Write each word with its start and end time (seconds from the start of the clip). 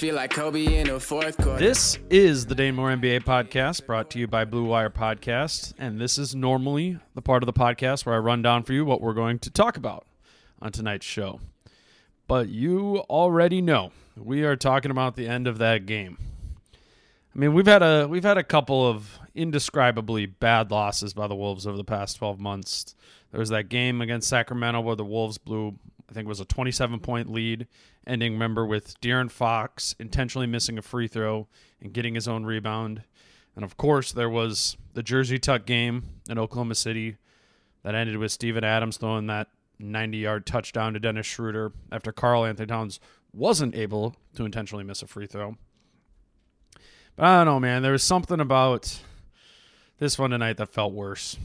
Feel 0.00 0.14
like 0.14 0.30
Kobe 0.30 0.80
in 0.80 0.86
the 0.86 0.98
fourth 0.98 1.36
quarter. 1.36 1.58
This 1.58 1.98
is 2.08 2.46
the 2.46 2.54
Dane 2.54 2.74
Moore 2.74 2.88
NBA 2.88 3.22
podcast 3.22 3.84
brought 3.84 4.08
to 4.12 4.18
you 4.18 4.26
by 4.26 4.46
Blue 4.46 4.64
Wire 4.64 4.88
Podcast. 4.88 5.74
And 5.76 6.00
this 6.00 6.16
is 6.16 6.34
normally 6.34 6.98
the 7.14 7.20
part 7.20 7.42
of 7.42 7.46
the 7.46 7.52
podcast 7.52 8.06
where 8.06 8.14
I 8.14 8.18
run 8.18 8.40
down 8.40 8.62
for 8.62 8.72
you 8.72 8.86
what 8.86 9.02
we're 9.02 9.12
going 9.12 9.38
to 9.40 9.50
talk 9.50 9.76
about 9.76 10.06
on 10.62 10.72
tonight's 10.72 11.04
show. 11.04 11.40
But 12.26 12.48
you 12.48 13.00
already 13.10 13.60
know 13.60 13.92
we 14.16 14.42
are 14.42 14.56
talking 14.56 14.90
about 14.90 15.16
the 15.16 15.28
end 15.28 15.46
of 15.46 15.58
that 15.58 15.84
game. 15.84 16.16
I 17.36 17.38
mean, 17.38 17.52
we've 17.52 17.66
had 17.66 17.82
a 17.82 18.06
we've 18.08 18.24
had 18.24 18.38
a 18.38 18.42
couple 18.42 18.88
of 18.88 19.18
indescribably 19.34 20.24
bad 20.24 20.70
losses 20.70 21.12
by 21.12 21.26
the 21.26 21.36
Wolves 21.36 21.66
over 21.66 21.76
the 21.76 21.84
past 21.84 22.16
12 22.16 22.40
months. 22.40 22.94
There 23.32 23.38
was 23.40 23.50
that 23.50 23.68
game 23.68 24.00
against 24.00 24.30
Sacramento 24.30 24.80
where 24.80 24.96
the 24.96 25.04
Wolves 25.04 25.36
blew 25.36 25.78
I 26.10 26.12
think 26.12 26.26
it 26.26 26.28
was 26.28 26.40
a 26.40 26.44
27 26.44 26.98
point 27.00 27.30
lead, 27.30 27.68
ending 28.06 28.32
remember 28.32 28.66
with 28.66 29.00
De'Aaron 29.00 29.30
Fox 29.30 29.94
intentionally 30.00 30.46
missing 30.46 30.76
a 30.76 30.82
free 30.82 31.06
throw 31.06 31.46
and 31.80 31.92
getting 31.92 32.14
his 32.14 32.26
own 32.26 32.44
rebound. 32.44 33.02
And 33.54 33.64
of 33.64 33.76
course, 33.76 34.10
there 34.12 34.28
was 34.28 34.76
the 34.94 35.02
Jersey 35.02 35.38
Tuck 35.38 35.66
game 35.66 36.04
in 36.28 36.38
Oklahoma 36.38 36.74
City 36.74 37.16
that 37.82 37.94
ended 37.94 38.16
with 38.16 38.32
Steven 38.32 38.64
Adams 38.64 38.96
throwing 38.96 39.28
that 39.28 39.48
90 39.78 40.18
yard 40.18 40.46
touchdown 40.46 40.92
to 40.94 41.00
Dennis 41.00 41.26
Schroeder 41.26 41.72
after 41.92 42.12
Karl-Anthony 42.12 42.66
Towns 42.66 43.00
wasn't 43.32 43.74
able 43.74 44.16
to 44.34 44.44
intentionally 44.44 44.84
miss 44.84 45.02
a 45.02 45.06
free 45.06 45.26
throw. 45.26 45.56
But 47.16 47.26
I 47.26 47.36
don't 47.38 47.46
know, 47.46 47.60
man. 47.60 47.82
There 47.82 47.92
was 47.92 48.02
something 48.02 48.40
about 48.40 49.00
this 49.98 50.18
one 50.18 50.30
tonight 50.30 50.56
that 50.56 50.70
felt 50.70 50.92
worse. 50.92 51.36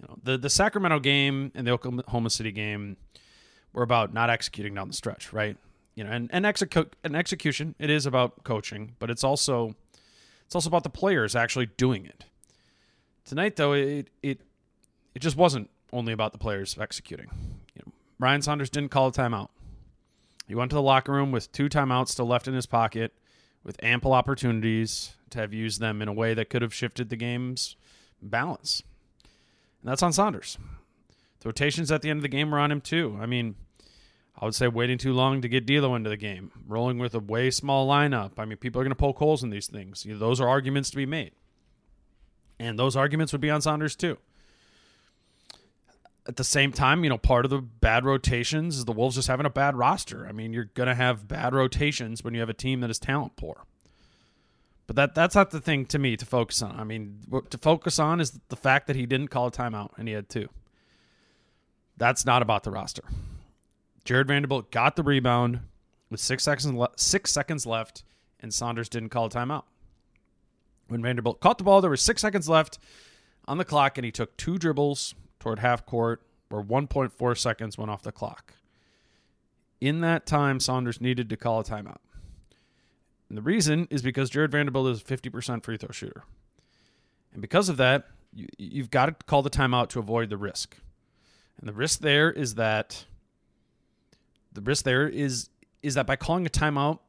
You 0.00 0.08
know, 0.08 0.18
the 0.22 0.38
the 0.38 0.50
Sacramento 0.50 1.00
game 1.00 1.52
and 1.54 1.66
the 1.66 1.72
Oklahoma 1.72 2.30
City 2.30 2.52
game 2.52 2.96
were 3.74 3.82
about 3.82 4.14
not 4.14 4.30
executing 4.30 4.74
down 4.74 4.88
the 4.88 4.94
stretch, 4.94 5.32
right? 5.32 5.58
You 5.94 6.04
know, 6.04 6.10
and 6.10 6.30
and, 6.32 6.46
execu- 6.46 6.92
and 7.02 7.14
execution 7.14 7.74
it 7.78 7.90
is 7.90 8.06
about 8.06 8.42
coaching, 8.44 8.94
but 8.98 9.10
it's 9.10 9.22
also 9.22 9.74
it's 10.46 10.54
also 10.54 10.68
about 10.68 10.84
the 10.84 10.90
players 10.90 11.36
actually 11.36 11.66
doing 11.66 12.06
it. 12.06 12.24
Tonight, 13.24 13.56
though, 13.56 13.72
it 13.72 14.08
it 14.22 14.40
it 15.14 15.18
just 15.20 15.36
wasn't 15.36 15.68
only 15.92 16.12
about 16.12 16.32
the 16.32 16.38
players 16.38 16.76
executing. 16.78 17.28
You 17.74 17.82
know, 17.84 17.92
Ryan 18.18 18.42
Saunders 18.42 18.70
didn't 18.70 18.90
call 18.90 19.08
a 19.08 19.12
timeout. 19.12 19.48
He 20.46 20.54
went 20.54 20.70
to 20.70 20.76
the 20.76 20.82
locker 20.82 21.12
room 21.12 21.30
with 21.30 21.52
two 21.52 21.68
timeouts 21.68 22.08
still 22.08 22.26
left 22.26 22.48
in 22.48 22.54
his 22.54 22.66
pocket, 22.66 23.12
with 23.62 23.82
ample 23.82 24.12
opportunities 24.12 25.14
to 25.30 25.38
have 25.38 25.54
used 25.54 25.80
them 25.80 26.02
in 26.02 26.08
a 26.08 26.12
way 26.12 26.34
that 26.34 26.50
could 26.50 26.62
have 26.62 26.74
shifted 26.74 27.08
the 27.08 27.16
game's 27.16 27.76
balance. 28.20 28.82
And 29.82 29.90
that's 29.90 30.02
on 30.02 30.12
Saunders. 30.12 30.58
The 31.40 31.48
rotations 31.48 31.90
at 31.90 32.02
the 32.02 32.10
end 32.10 32.18
of 32.18 32.22
the 32.22 32.28
game 32.28 32.50
were 32.50 32.58
on 32.58 32.70
him 32.70 32.80
too. 32.80 33.18
I 33.20 33.26
mean, 33.26 33.56
I 34.44 34.46
would 34.46 34.54
say 34.54 34.68
waiting 34.68 34.98
too 34.98 35.14
long 35.14 35.40
to 35.40 35.48
get 35.48 35.64
D'Lo 35.64 35.94
into 35.94 36.10
the 36.10 36.18
game, 36.18 36.52
rolling 36.66 36.98
with 36.98 37.14
a 37.14 37.18
way 37.18 37.50
small 37.50 37.88
lineup. 37.88 38.32
I 38.36 38.44
mean, 38.44 38.58
people 38.58 38.78
are 38.78 38.84
going 38.84 38.90
to 38.90 38.94
poke 38.94 39.16
holes 39.16 39.42
in 39.42 39.48
these 39.48 39.68
things. 39.68 40.04
You 40.04 40.12
know, 40.12 40.18
those 40.18 40.38
are 40.38 40.46
arguments 40.46 40.90
to 40.90 40.98
be 40.98 41.06
made, 41.06 41.30
and 42.60 42.78
those 42.78 42.94
arguments 42.94 43.32
would 43.32 43.40
be 43.40 43.48
on 43.48 43.62
Saunders 43.62 43.96
too. 43.96 44.18
At 46.28 46.36
the 46.36 46.44
same 46.44 46.72
time, 46.72 47.04
you 47.04 47.08
know, 47.08 47.16
part 47.16 47.46
of 47.46 47.50
the 47.50 47.62
bad 47.62 48.04
rotations 48.04 48.76
is 48.76 48.84
the 48.84 48.92
Wolves 48.92 49.16
just 49.16 49.28
having 49.28 49.46
a 49.46 49.50
bad 49.50 49.76
roster. 49.76 50.26
I 50.26 50.32
mean, 50.32 50.52
you're 50.52 50.64
going 50.74 50.88
to 50.88 50.94
have 50.94 51.26
bad 51.26 51.54
rotations 51.54 52.22
when 52.22 52.34
you 52.34 52.40
have 52.40 52.50
a 52.50 52.54
team 52.54 52.80
that 52.80 52.90
is 52.90 52.98
talent 52.98 53.36
poor. 53.36 53.64
But 54.86 54.96
that 54.96 55.14
that's 55.14 55.34
not 55.34 55.52
the 55.52 55.60
thing 55.60 55.86
to 55.86 55.98
me 55.98 56.18
to 56.18 56.26
focus 56.26 56.60
on. 56.60 56.78
I 56.78 56.84
mean, 56.84 57.20
to 57.48 57.56
focus 57.56 57.98
on 57.98 58.20
is 58.20 58.38
the 58.50 58.56
fact 58.56 58.88
that 58.88 58.96
he 58.96 59.06
didn't 59.06 59.28
call 59.28 59.46
a 59.46 59.50
timeout 59.50 59.92
and 59.96 60.06
he 60.06 60.12
had 60.12 60.28
two. 60.28 60.50
That's 61.96 62.26
not 62.26 62.42
about 62.42 62.64
the 62.64 62.70
roster. 62.70 63.04
Jarred 64.04 64.28
Vanderbilt 64.28 64.70
got 64.70 64.96
the 64.96 65.02
rebound 65.02 65.60
with 66.10 66.20
six 66.20 66.42
seconds 66.42 66.74
le- 66.74 66.90
six 66.96 67.32
seconds 67.32 67.66
left, 67.66 68.04
and 68.40 68.52
Saunders 68.52 68.88
didn't 68.88 69.08
call 69.08 69.26
a 69.26 69.30
timeout. 69.30 69.64
When 70.88 71.02
Vanderbilt 71.02 71.40
caught 71.40 71.58
the 71.58 71.64
ball, 71.64 71.80
there 71.80 71.90
were 71.90 71.96
six 71.96 72.20
seconds 72.20 72.48
left 72.48 72.78
on 73.46 73.58
the 73.58 73.64
clock, 73.64 73.96
and 73.96 74.04
he 74.04 74.12
took 74.12 74.36
two 74.36 74.58
dribbles 74.58 75.14
toward 75.40 75.58
half 75.58 75.86
court, 75.86 76.22
where 76.50 76.62
1.4 76.62 77.38
seconds 77.38 77.78
went 77.78 77.90
off 77.90 78.02
the 78.02 78.12
clock. 78.12 78.54
In 79.80 80.00
that 80.00 80.26
time, 80.26 80.60
Saunders 80.60 81.00
needed 81.00 81.28
to 81.30 81.36
call 81.36 81.60
a 81.60 81.64
timeout. 81.64 81.98
And 83.28 83.38
the 83.38 83.42
reason 83.42 83.88
is 83.90 84.02
because 84.02 84.30
Jarred 84.30 84.52
Vanderbilt 84.52 84.86
is 84.88 85.00
a 85.00 85.04
50% 85.04 85.62
free 85.64 85.76
throw 85.76 85.90
shooter. 85.90 86.24
And 87.32 87.40
because 87.40 87.68
of 87.68 87.78
that, 87.78 88.06
you, 88.32 88.46
you've 88.58 88.90
got 88.90 89.06
to 89.06 89.12
call 89.26 89.42
the 89.42 89.50
timeout 89.50 89.88
to 89.90 89.98
avoid 89.98 90.30
the 90.30 90.36
risk. 90.36 90.76
And 91.58 91.68
the 91.68 91.72
risk 91.72 92.00
there 92.00 92.30
is 92.30 92.54
that 92.54 93.06
the 94.54 94.60
risk 94.60 94.84
there 94.84 95.08
is 95.08 95.50
is 95.82 95.94
that 95.94 96.06
by 96.06 96.16
calling 96.16 96.46
a 96.46 96.50
timeout, 96.50 97.00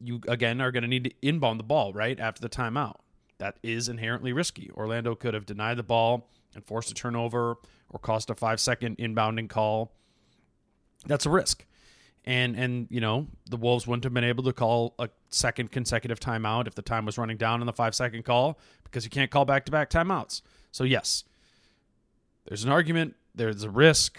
you 0.00 0.20
again 0.28 0.60
are 0.60 0.70
going 0.70 0.82
to 0.82 0.88
need 0.88 1.04
to 1.04 1.12
inbound 1.22 1.58
the 1.58 1.64
ball 1.64 1.92
right 1.92 2.18
after 2.20 2.40
the 2.40 2.48
timeout. 2.48 2.96
That 3.38 3.56
is 3.62 3.88
inherently 3.88 4.32
risky. 4.32 4.70
Orlando 4.74 5.14
could 5.14 5.34
have 5.34 5.46
denied 5.46 5.78
the 5.78 5.82
ball 5.82 6.28
and 6.54 6.64
forced 6.64 6.90
a 6.90 6.94
turnover 6.94 7.56
or 7.88 7.98
cost 7.98 8.30
a 8.30 8.34
five 8.34 8.60
second 8.60 8.98
inbounding 8.98 9.48
call. 9.48 9.92
That's 11.06 11.26
a 11.26 11.30
risk. 11.30 11.64
And 12.24 12.54
and 12.56 12.86
you 12.90 13.00
know, 13.00 13.26
the 13.48 13.56
Wolves 13.56 13.86
wouldn't 13.86 14.04
have 14.04 14.14
been 14.14 14.24
able 14.24 14.44
to 14.44 14.52
call 14.52 14.94
a 14.98 15.08
second 15.30 15.72
consecutive 15.72 16.20
timeout 16.20 16.66
if 16.66 16.74
the 16.74 16.82
time 16.82 17.04
was 17.06 17.18
running 17.18 17.36
down 17.36 17.60
on 17.60 17.66
the 17.66 17.72
five 17.72 17.94
second 17.94 18.24
call 18.24 18.58
because 18.84 19.04
you 19.04 19.10
can't 19.10 19.30
call 19.30 19.44
back 19.44 19.64
to 19.66 19.72
back 19.72 19.90
timeouts. 19.90 20.42
So 20.70 20.84
yes, 20.84 21.24
there's 22.46 22.64
an 22.64 22.70
argument, 22.70 23.16
there's 23.34 23.64
a 23.64 23.70
risk, 23.70 24.18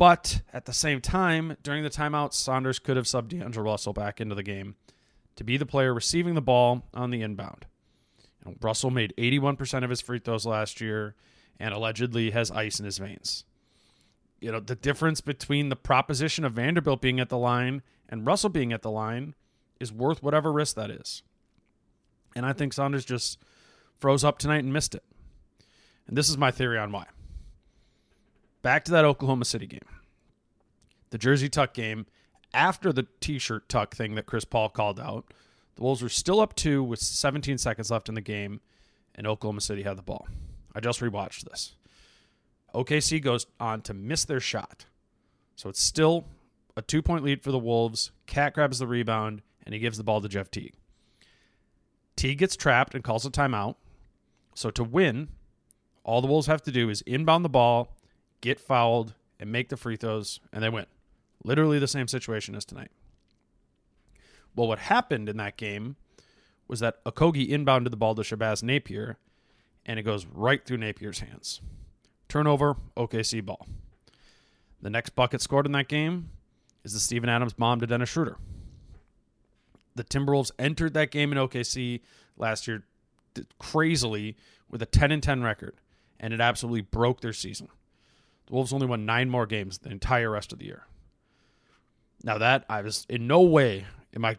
But 0.00 0.40
at 0.50 0.64
the 0.64 0.72
same 0.72 1.02
time, 1.02 1.58
during 1.62 1.82
the 1.82 1.90
timeout, 1.90 2.32
Saunders 2.32 2.78
could 2.78 2.96
have 2.96 3.04
subbed 3.04 3.28
D'Angelo 3.28 3.70
Russell 3.70 3.92
back 3.92 4.18
into 4.18 4.34
the 4.34 4.42
game 4.42 4.76
to 5.36 5.44
be 5.44 5.58
the 5.58 5.66
player 5.66 5.92
receiving 5.92 6.34
the 6.34 6.40
ball 6.40 6.88
on 6.94 7.10
the 7.10 7.20
inbound. 7.20 7.66
You 8.42 8.52
know, 8.52 8.56
Russell 8.62 8.88
made 8.88 9.12
81% 9.18 9.84
of 9.84 9.90
his 9.90 10.00
free 10.00 10.18
throws 10.18 10.46
last 10.46 10.80
year 10.80 11.16
and 11.58 11.74
allegedly 11.74 12.30
has 12.30 12.50
ice 12.50 12.78
in 12.78 12.86
his 12.86 12.96
veins. 12.96 13.44
You 14.40 14.52
know, 14.52 14.60
the 14.60 14.74
difference 14.74 15.20
between 15.20 15.68
the 15.68 15.76
proposition 15.76 16.46
of 16.46 16.54
Vanderbilt 16.54 17.02
being 17.02 17.20
at 17.20 17.28
the 17.28 17.36
line 17.36 17.82
and 18.08 18.26
Russell 18.26 18.48
being 18.48 18.72
at 18.72 18.80
the 18.80 18.90
line 18.90 19.34
is 19.80 19.92
worth 19.92 20.22
whatever 20.22 20.50
risk 20.50 20.76
that 20.76 20.90
is. 20.90 21.22
And 22.34 22.46
I 22.46 22.54
think 22.54 22.72
Saunders 22.72 23.04
just 23.04 23.38
froze 23.98 24.24
up 24.24 24.38
tonight 24.38 24.64
and 24.64 24.72
missed 24.72 24.94
it. 24.94 25.04
And 26.06 26.16
this 26.16 26.30
is 26.30 26.38
my 26.38 26.50
theory 26.50 26.78
on 26.78 26.90
why. 26.90 27.04
Back 28.62 28.84
to 28.84 28.92
that 28.92 29.04
Oklahoma 29.04 29.44
City 29.44 29.66
game. 29.66 29.80
The 31.10 31.18
Jersey 31.18 31.48
Tuck 31.48 31.74
game, 31.74 32.06
after 32.52 32.92
the 32.92 33.06
t 33.20 33.38
shirt 33.38 33.68
tuck 33.68 33.94
thing 33.94 34.14
that 34.14 34.26
Chris 34.26 34.44
Paul 34.44 34.68
called 34.68 35.00
out, 35.00 35.32
the 35.76 35.82
Wolves 35.82 36.02
were 36.02 36.08
still 36.08 36.40
up 36.40 36.54
two 36.54 36.82
with 36.82 37.00
17 37.00 37.58
seconds 37.58 37.90
left 37.90 38.08
in 38.08 38.14
the 38.14 38.20
game, 38.20 38.60
and 39.14 39.26
Oklahoma 39.26 39.60
City 39.60 39.82
had 39.82 39.96
the 39.96 40.02
ball. 40.02 40.28
I 40.74 40.80
just 40.80 41.00
rewatched 41.00 41.44
this. 41.44 41.74
OKC 42.74 43.20
goes 43.22 43.46
on 43.58 43.82
to 43.82 43.94
miss 43.94 44.24
their 44.24 44.40
shot. 44.40 44.86
So 45.56 45.68
it's 45.68 45.82
still 45.82 46.26
a 46.76 46.82
two 46.82 47.02
point 47.02 47.24
lead 47.24 47.42
for 47.42 47.50
the 47.50 47.58
Wolves. 47.58 48.12
Cat 48.26 48.54
grabs 48.54 48.78
the 48.78 48.86
rebound, 48.86 49.42
and 49.64 49.74
he 49.74 49.80
gives 49.80 49.98
the 49.98 50.04
ball 50.04 50.20
to 50.20 50.28
Jeff 50.28 50.50
Teague. 50.50 50.74
Teague 52.16 52.38
gets 52.38 52.56
trapped 52.56 52.94
and 52.94 53.02
calls 53.02 53.24
a 53.24 53.30
timeout. 53.30 53.76
So 54.54 54.70
to 54.70 54.84
win, 54.84 55.28
all 56.04 56.20
the 56.20 56.28
Wolves 56.28 56.46
have 56.46 56.62
to 56.62 56.72
do 56.72 56.90
is 56.90 57.02
inbound 57.02 57.44
the 57.44 57.48
ball, 57.48 57.96
get 58.40 58.60
fouled, 58.60 59.14
and 59.38 59.50
make 59.50 59.70
the 59.70 59.76
free 59.76 59.96
throws, 59.96 60.40
and 60.52 60.62
they 60.62 60.68
win. 60.68 60.86
Literally 61.42 61.78
the 61.78 61.88
same 61.88 62.08
situation 62.08 62.54
as 62.54 62.64
tonight. 62.64 62.90
Well, 64.54 64.68
what 64.68 64.78
happened 64.78 65.28
in 65.28 65.38
that 65.38 65.56
game 65.56 65.96
was 66.68 66.80
that 66.80 67.02
Okogie 67.04 67.48
inbounded 67.48 67.90
the 67.90 67.96
ball 67.96 68.14
to 68.14 68.22
Shabazz 68.22 68.62
Napier, 68.62 69.16
and 69.86 69.98
it 69.98 70.02
goes 70.02 70.26
right 70.26 70.64
through 70.64 70.78
Napier's 70.78 71.20
hands. 71.20 71.60
Turnover, 72.28 72.76
OKC 72.96 73.44
ball. 73.44 73.66
The 74.82 74.90
next 74.90 75.10
bucket 75.10 75.40
scored 75.40 75.66
in 75.66 75.72
that 75.72 75.88
game 75.88 76.30
is 76.84 76.92
the 76.92 77.00
Steven 77.00 77.28
Adams 77.28 77.54
bomb 77.54 77.80
to 77.80 77.86
Dennis 77.86 78.10
Schroeder. 78.10 78.36
The 79.94 80.04
Timberwolves 80.04 80.52
entered 80.58 80.94
that 80.94 81.10
game 81.10 81.32
in 81.32 81.38
OKC 81.38 82.00
last 82.36 82.68
year 82.68 82.84
crazily 83.58 84.36
with 84.68 84.82
a 84.82 84.86
10 84.86 85.10
and 85.10 85.22
10 85.22 85.42
record, 85.42 85.76
and 86.18 86.32
it 86.32 86.40
absolutely 86.40 86.82
broke 86.82 87.20
their 87.20 87.32
season. 87.32 87.68
The 88.50 88.56
Wolves 88.56 88.72
only 88.72 88.88
won 88.88 89.06
nine 89.06 89.30
more 89.30 89.46
games 89.46 89.78
the 89.78 89.90
entire 89.90 90.28
rest 90.28 90.52
of 90.52 90.58
the 90.58 90.64
year. 90.64 90.84
Now 92.24 92.36
that 92.38 92.64
I 92.68 92.82
was 92.82 93.06
in 93.08 93.28
no 93.28 93.42
way 93.42 93.86
am 94.14 94.24
I 94.24 94.38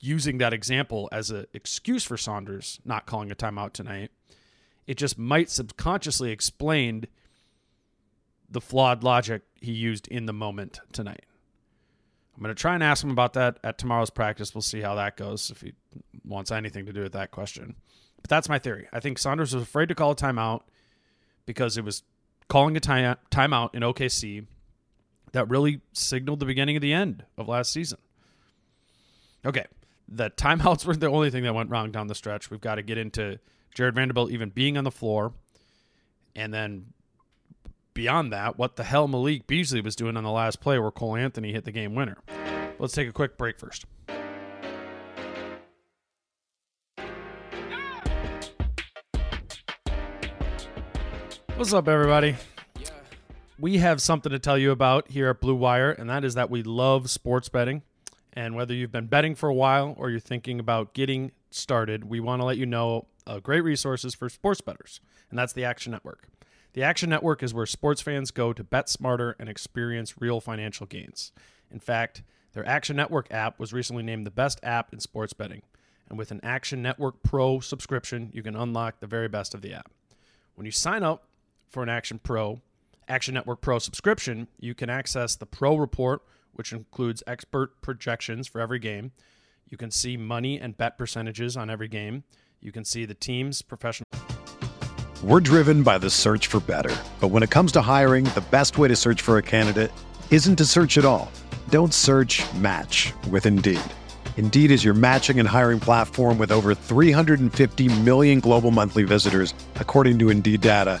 using 0.00 0.36
that 0.38 0.52
example 0.52 1.08
as 1.10 1.30
an 1.30 1.46
excuse 1.54 2.04
for 2.04 2.18
Saunders 2.18 2.80
not 2.84 3.06
calling 3.06 3.32
a 3.32 3.34
timeout 3.34 3.72
tonight. 3.72 4.10
It 4.86 4.98
just 4.98 5.18
might 5.18 5.48
subconsciously 5.48 6.30
explain 6.30 7.06
the 8.50 8.60
flawed 8.60 9.02
logic 9.02 9.44
he 9.62 9.72
used 9.72 10.06
in 10.08 10.26
the 10.26 10.34
moment 10.34 10.78
tonight. 10.92 11.24
I'm 12.36 12.42
going 12.42 12.54
to 12.54 12.60
try 12.60 12.74
and 12.74 12.82
ask 12.82 13.02
him 13.02 13.10
about 13.10 13.32
that 13.32 13.58
at 13.64 13.78
tomorrow's 13.78 14.10
practice. 14.10 14.54
We'll 14.54 14.60
see 14.60 14.82
how 14.82 14.96
that 14.96 15.16
goes 15.16 15.50
if 15.50 15.62
he 15.62 15.72
wants 16.22 16.50
anything 16.50 16.84
to 16.84 16.92
do 16.92 17.02
with 17.02 17.12
that 17.12 17.30
question. 17.30 17.76
But 18.20 18.28
that's 18.28 18.48
my 18.50 18.58
theory. 18.58 18.88
I 18.92 19.00
think 19.00 19.18
Saunders 19.18 19.54
was 19.54 19.62
afraid 19.62 19.88
to 19.88 19.94
call 19.94 20.10
a 20.10 20.16
timeout 20.16 20.64
because 21.46 21.78
it 21.78 21.84
was 21.84 22.02
calling 22.48 22.76
a 22.76 22.80
time, 22.80 23.16
timeout 23.30 23.74
in 23.74 23.82
OKC 23.82 24.46
that 25.32 25.48
really 25.48 25.80
signaled 25.92 26.40
the 26.40 26.46
beginning 26.46 26.76
of 26.76 26.82
the 26.82 26.92
end 26.92 27.24
of 27.36 27.48
last 27.48 27.72
season. 27.72 27.98
Okay, 29.44 29.66
the 30.08 30.30
timeouts 30.30 30.86
were 30.86 30.96
the 30.96 31.08
only 31.08 31.30
thing 31.30 31.44
that 31.44 31.54
went 31.54 31.70
wrong 31.70 31.90
down 31.90 32.06
the 32.06 32.14
stretch. 32.14 32.50
We've 32.50 32.60
got 32.60 32.76
to 32.76 32.82
get 32.82 32.98
into 32.98 33.38
Jarred 33.74 33.94
Vanderbilt 33.94 34.30
even 34.30 34.50
being 34.50 34.78
on 34.78 34.84
the 34.84 34.90
floor. 34.90 35.32
And 36.36 36.52
then 36.52 36.86
beyond 37.92 38.32
that, 38.32 38.58
what 38.58 38.76
the 38.76 38.84
hell 38.84 39.08
Malik 39.08 39.46
Beasley 39.46 39.80
was 39.80 39.96
doing 39.96 40.16
on 40.16 40.24
the 40.24 40.30
last 40.30 40.60
play 40.60 40.78
where 40.78 40.90
Cole 40.90 41.16
Anthony 41.16 41.52
hit 41.52 41.64
the 41.64 41.72
game 41.72 41.94
winner. 41.94 42.18
Let's 42.78 42.94
take 42.94 43.08
a 43.08 43.12
quick 43.12 43.36
break 43.38 43.58
first. 43.58 43.84
What's 51.56 51.72
up, 51.72 51.86
everybody? 51.86 52.34
We 53.60 53.78
have 53.78 54.02
something 54.02 54.32
to 54.32 54.40
tell 54.40 54.58
you 54.58 54.72
about 54.72 55.08
here 55.08 55.30
at 55.30 55.40
Blue 55.40 55.54
Wire, 55.54 55.92
and 55.92 56.10
that 56.10 56.24
is 56.24 56.34
that 56.34 56.50
we 56.50 56.64
love 56.64 57.08
sports 57.08 57.48
betting. 57.48 57.82
And 58.32 58.56
whether 58.56 58.74
you've 58.74 58.90
been 58.90 59.06
betting 59.06 59.36
for 59.36 59.48
a 59.48 59.54
while 59.54 59.94
or 59.96 60.10
you're 60.10 60.18
thinking 60.18 60.58
about 60.58 60.94
getting 60.94 61.30
started, 61.52 62.06
we 62.06 62.18
want 62.18 62.42
to 62.42 62.44
let 62.44 62.56
you 62.56 62.66
know 62.66 63.06
uh, 63.24 63.38
great 63.38 63.62
resources 63.62 64.16
for 64.16 64.28
sports 64.28 64.60
bettors, 64.60 65.00
and 65.30 65.38
that's 65.38 65.52
the 65.52 65.64
Action 65.64 65.92
Network. 65.92 66.28
The 66.72 66.82
Action 66.82 67.08
Network 67.08 67.40
is 67.40 67.54
where 67.54 67.66
sports 67.66 68.02
fans 68.02 68.32
go 68.32 68.52
to 68.52 68.64
bet 68.64 68.88
smarter 68.88 69.36
and 69.38 69.48
experience 69.48 70.20
real 70.20 70.40
financial 70.40 70.86
gains. 70.86 71.30
In 71.70 71.78
fact, 71.78 72.24
their 72.52 72.66
Action 72.66 72.96
Network 72.96 73.32
app 73.32 73.60
was 73.60 73.72
recently 73.72 74.02
named 74.02 74.26
the 74.26 74.32
best 74.32 74.58
app 74.64 74.92
in 74.92 74.98
sports 74.98 75.32
betting. 75.32 75.62
And 76.08 76.18
with 76.18 76.32
an 76.32 76.40
Action 76.42 76.82
Network 76.82 77.22
Pro 77.22 77.60
subscription, 77.60 78.30
you 78.34 78.42
can 78.42 78.56
unlock 78.56 78.98
the 78.98 79.06
very 79.06 79.28
best 79.28 79.54
of 79.54 79.62
the 79.62 79.72
app. 79.72 79.92
When 80.56 80.66
you 80.66 80.72
sign 80.72 81.04
up 81.04 81.28
for 81.74 81.82
an 81.82 81.88
Action 81.88 82.20
Pro, 82.22 82.60
Action 83.08 83.34
Network 83.34 83.60
Pro 83.60 83.80
subscription, 83.80 84.46
you 84.60 84.76
can 84.76 84.88
access 84.88 85.34
the 85.34 85.44
Pro 85.44 85.74
Report, 85.74 86.22
which 86.52 86.72
includes 86.72 87.20
expert 87.26 87.82
projections 87.82 88.46
for 88.46 88.60
every 88.60 88.78
game. 88.78 89.10
You 89.68 89.76
can 89.76 89.90
see 89.90 90.16
money 90.16 90.60
and 90.60 90.76
bet 90.76 90.96
percentages 90.96 91.56
on 91.56 91.68
every 91.68 91.88
game. 91.88 92.22
You 92.60 92.70
can 92.70 92.84
see 92.84 93.06
the 93.06 93.14
team's 93.14 93.60
professional. 93.60 94.06
We're 95.24 95.40
driven 95.40 95.82
by 95.82 95.98
the 95.98 96.10
search 96.10 96.46
for 96.46 96.60
better. 96.60 96.94
But 97.18 97.28
when 97.28 97.42
it 97.42 97.50
comes 97.50 97.72
to 97.72 97.82
hiring, 97.82 98.26
the 98.26 98.44
best 98.52 98.78
way 98.78 98.86
to 98.86 98.94
search 98.94 99.20
for 99.20 99.38
a 99.38 99.42
candidate 99.42 99.90
isn't 100.30 100.56
to 100.56 100.64
search 100.64 100.96
at 100.96 101.04
all. 101.04 101.32
Don't 101.70 101.92
search 101.92 102.40
match 102.54 103.12
with 103.30 103.46
Indeed. 103.46 103.80
Indeed 104.36 104.70
is 104.70 104.84
your 104.84 104.94
matching 104.94 105.40
and 105.40 105.48
hiring 105.48 105.80
platform 105.80 106.38
with 106.38 106.52
over 106.52 106.72
350 106.72 108.00
million 108.02 108.38
global 108.38 108.70
monthly 108.70 109.02
visitors, 109.02 109.54
according 109.76 110.20
to 110.20 110.30
Indeed 110.30 110.60
data, 110.60 111.00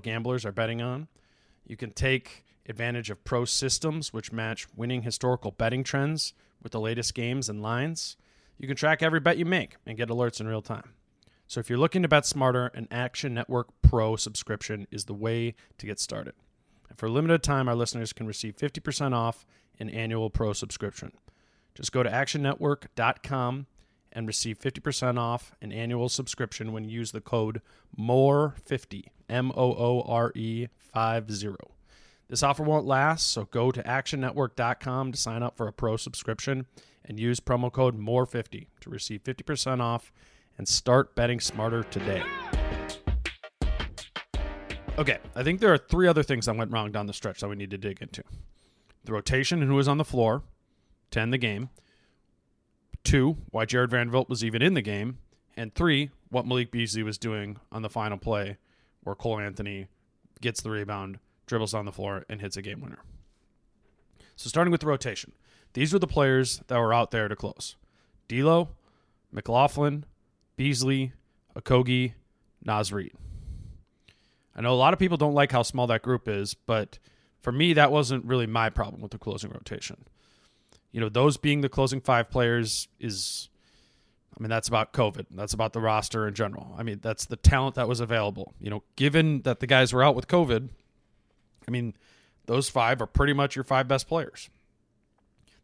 Gamblers 0.00 0.44
are 0.44 0.52
betting 0.52 0.82
on. 0.82 1.08
You 1.66 1.76
can 1.76 1.90
take 1.90 2.44
advantage 2.68 3.10
of 3.10 3.24
pro 3.24 3.44
systems, 3.44 4.12
which 4.12 4.32
match 4.32 4.66
winning 4.76 5.02
historical 5.02 5.50
betting 5.50 5.84
trends 5.84 6.34
with 6.62 6.72
the 6.72 6.80
latest 6.80 7.14
games 7.14 7.48
and 7.48 7.62
lines. 7.62 8.16
You 8.58 8.66
can 8.66 8.76
track 8.76 9.02
every 9.02 9.20
bet 9.20 9.38
you 9.38 9.44
make 9.44 9.76
and 9.86 9.96
get 9.96 10.08
alerts 10.08 10.40
in 10.40 10.46
real 10.46 10.62
time. 10.62 10.94
So 11.46 11.60
if 11.60 11.68
you're 11.68 11.78
looking 11.78 12.02
to 12.02 12.08
bet 12.08 12.24
smarter, 12.24 12.68
an 12.68 12.88
Action 12.90 13.34
Network 13.34 13.68
Pro 13.82 14.16
subscription 14.16 14.86
is 14.90 15.04
the 15.04 15.14
way 15.14 15.54
to 15.78 15.86
get 15.86 16.00
started. 16.00 16.34
And 16.88 16.98
for 16.98 17.06
a 17.06 17.10
limited 17.10 17.42
time, 17.42 17.68
our 17.68 17.74
listeners 17.74 18.12
can 18.12 18.26
receive 18.26 18.56
50% 18.56 19.12
off 19.12 19.44
an 19.78 19.90
annual 19.90 20.30
pro 20.30 20.52
subscription. 20.52 21.12
Just 21.74 21.92
go 21.92 22.02
to 22.02 22.10
actionnetwork.com 22.10 23.66
and 24.12 24.26
receive 24.26 24.58
50% 24.58 25.18
off 25.18 25.52
an 25.60 25.72
annual 25.72 26.08
subscription 26.08 26.72
when 26.72 26.84
you 26.84 26.90
use 26.90 27.12
the 27.12 27.20
code 27.20 27.60
MOORE50, 27.98 29.06
M 29.28 29.52
O 29.54 29.74
O 29.74 30.02
R 30.06 30.32
E 30.34 30.68
50. 30.94 31.48
This 32.28 32.42
offer 32.42 32.62
won't 32.62 32.86
last, 32.86 33.28
so 33.28 33.44
go 33.44 33.70
to 33.70 33.82
actionnetwork.com 33.82 35.12
to 35.12 35.18
sign 35.18 35.42
up 35.42 35.56
for 35.56 35.68
a 35.68 35.72
pro 35.72 35.96
subscription 35.96 36.66
and 37.04 37.20
use 37.20 37.38
promo 37.38 37.70
code 37.70 37.98
MOORE50 37.98 38.66
to 38.80 38.90
receive 38.90 39.22
50% 39.22 39.80
off 39.80 40.10
and 40.56 40.66
start 40.66 41.14
betting 41.14 41.38
smarter 41.38 41.82
today. 41.84 42.22
Okay, 44.96 45.18
I 45.34 45.42
think 45.42 45.60
there 45.60 45.72
are 45.72 45.78
three 45.78 46.06
other 46.06 46.22
things 46.22 46.46
that 46.46 46.56
went 46.56 46.70
wrong 46.70 46.92
down 46.92 47.06
the 47.06 47.12
stretch 47.12 47.40
that 47.40 47.48
we 47.48 47.56
need 47.56 47.70
to 47.72 47.78
dig 47.78 48.00
into 48.00 48.22
the 49.04 49.12
rotation 49.12 49.60
and 49.60 49.70
who 49.70 49.76
was 49.76 49.88
on 49.88 49.98
the 49.98 50.04
floor 50.04 50.42
to 51.10 51.20
end 51.20 51.32
the 51.32 51.38
game, 51.38 51.68
two, 53.02 53.36
why 53.50 53.64
Jarred 53.66 53.90
Vanderbilt 53.90 54.28
was 54.28 54.42
even 54.42 54.62
in 54.62 54.74
the 54.74 54.82
game, 54.82 55.18
and 55.56 55.74
three, 55.74 56.10
what 56.30 56.46
Malik 56.46 56.70
Beasley 56.70 57.02
was 57.02 57.18
doing 57.18 57.58
on 57.70 57.82
the 57.82 57.90
final 57.90 58.16
play 58.16 58.56
where 59.04 59.14
Cole 59.14 59.38
Anthony 59.38 59.86
gets 60.40 60.60
the 60.60 60.70
rebound, 60.70 61.18
dribbles 61.46 61.74
on 61.74 61.84
the 61.84 61.92
floor, 61.92 62.24
and 62.28 62.40
hits 62.40 62.56
a 62.56 62.62
game 62.62 62.80
winner. 62.80 62.98
So 64.36 64.48
starting 64.48 64.72
with 64.72 64.80
the 64.80 64.88
rotation, 64.88 65.32
these 65.74 65.92
were 65.92 65.98
the 65.98 66.06
players 66.06 66.60
that 66.66 66.78
were 66.78 66.92
out 66.92 67.10
there 67.10 67.28
to 67.28 67.36
close. 67.36 67.76
D'Lo, 68.28 68.70
McLaughlin, 69.30 70.04
Beasley, 70.56 71.12
Okogie, 71.56 72.14
Naz 72.64 72.92
Reid. 72.92 73.12
I 74.56 74.60
know 74.60 74.72
a 74.72 74.76
lot 74.76 74.92
of 74.92 74.98
people 74.98 75.16
don't 75.16 75.34
like 75.34 75.52
how 75.52 75.62
small 75.62 75.86
that 75.88 76.02
group 76.02 76.28
is, 76.28 76.54
but 76.54 76.98
for 77.40 77.52
me, 77.52 77.72
that 77.74 77.92
wasn't 77.92 78.24
really 78.24 78.46
my 78.46 78.70
problem 78.70 79.02
with 79.02 79.10
the 79.10 79.18
closing 79.18 79.50
rotation. 79.50 80.04
You 80.92 81.00
know, 81.00 81.08
those 81.08 81.36
being 81.36 81.60
the 81.60 81.68
closing 81.68 82.00
five 82.00 82.30
players 82.30 82.88
is, 83.00 83.48
I 84.36 84.42
mean, 84.42 84.50
that's 84.50 84.68
about 84.68 84.92
COVID. 84.92 85.26
That's 85.30 85.52
about 85.52 85.72
the 85.72 85.80
roster 85.80 86.26
in 86.26 86.34
general. 86.34 86.74
I 86.76 86.82
mean, 86.82 86.98
that's 87.02 87.26
the 87.26 87.36
talent 87.36 87.76
that 87.76 87.88
was 87.88 88.00
available. 88.00 88.54
You 88.60 88.70
know, 88.70 88.82
given 88.96 89.42
that 89.42 89.60
the 89.60 89.66
guys 89.66 89.92
were 89.92 90.02
out 90.02 90.16
with 90.16 90.26
COVID, 90.26 90.68
I 91.66 91.70
mean, 91.70 91.94
those 92.46 92.68
five 92.68 93.00
are 93.00 93.06
pretty 93.06 93.32
much 93.32 93.54
your 93.54 93.64
five 93.64 93.86
best 93.86 94.08
players. 94.08 94.50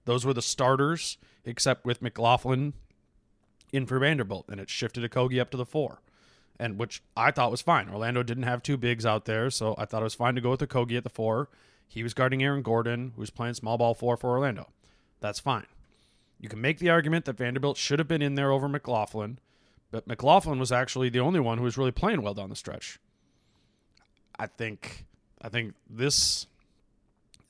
Those 0.04 0.24
were 0.24 0.32
the 0.32 0.42
starters, 0.42 1.18
except 1.44 1.84
with 1.84 2.00
McLaughlin 2.00 2.74
in 3.72 3.86
for 3.86 3.98
Vanderbilt, 3.98 4.46
and 4.48 4.60
it 4.60 4.70
shifted 4.70 5.08
Okogie 5.08 5.40
up 5.40 5.50
to 5.50 5.56
the 5.56 5.66
four, 5.66 6.00
and 6.58 6.78
which 6.78 7.02
I 7.16 7.30
thought 7.30 7.50
was 7.50 7.62
fine. 7.62 7.88
Orlando 7.88 8.22
didn't 8.22 8.44
have 8.44 8.62
two 8.62 8.76
bigs 8.76 9.04
out 9.04 9.24
there, 9.24 9.50
so 9.50 9.74
I 9.78 9.84
thought 9.84 10.00
it 10.00 10.04
was 10.04 10.14
fine 10.14 10.34
to 10.36 10.40
go 10.40 10.50
with 10.50 10.60
Okogie 10.60 10.96
at 10.96 11.04
the 11.04 11.10
four. 11.10 11.48
He 11.86 12.02
was 12.02 12.14
guarding 12.14 12.42
Aaron 12.42 12.62
Gordon, 12.62 13.12
who 13.14 13.20
was 13.20 13.30
playing 13.30 13.54
small 13.54 13.78
ball 13.78 13.94
four 13.94 14.16
for 14.16 14.30
Orlando. 14.30 14.68
That's 15.20 15.40
fine. 15.40 15.66
You 16.40 16.48
can 16.48 16.60
make 16.60 16.78
the 16.78 16.88
argument 16.88 17.26
that 17.26 17.36
Vanderbilt 17.36 17.76
should 17.76 17.98
have 17.98 18.08
been 18.08 18.22
in 18.22 18.34
there 18.34 18.50
over 18.50 18.66
McLaughlin, 18.66 19.38
but 19.90 20.06
McLaughlin 20.06 20.58
was 20.58 20.72
actually 20.72 21.10
the 21.10 21.20
only 21.20 21.38
one 21.38 21.58
who 21.58 21.64
was 21.64 21.76
really 21.76 21.90
playing 21.92 22.22
well 22.22 22.32
down 22.32 22.48
the 22.48 22.56
stretch. 22.56 22.98
I 24.38 24.46
think 24.46 25.04
I 25.42 25.50
think 25.50 25.74
this 25.88 26.46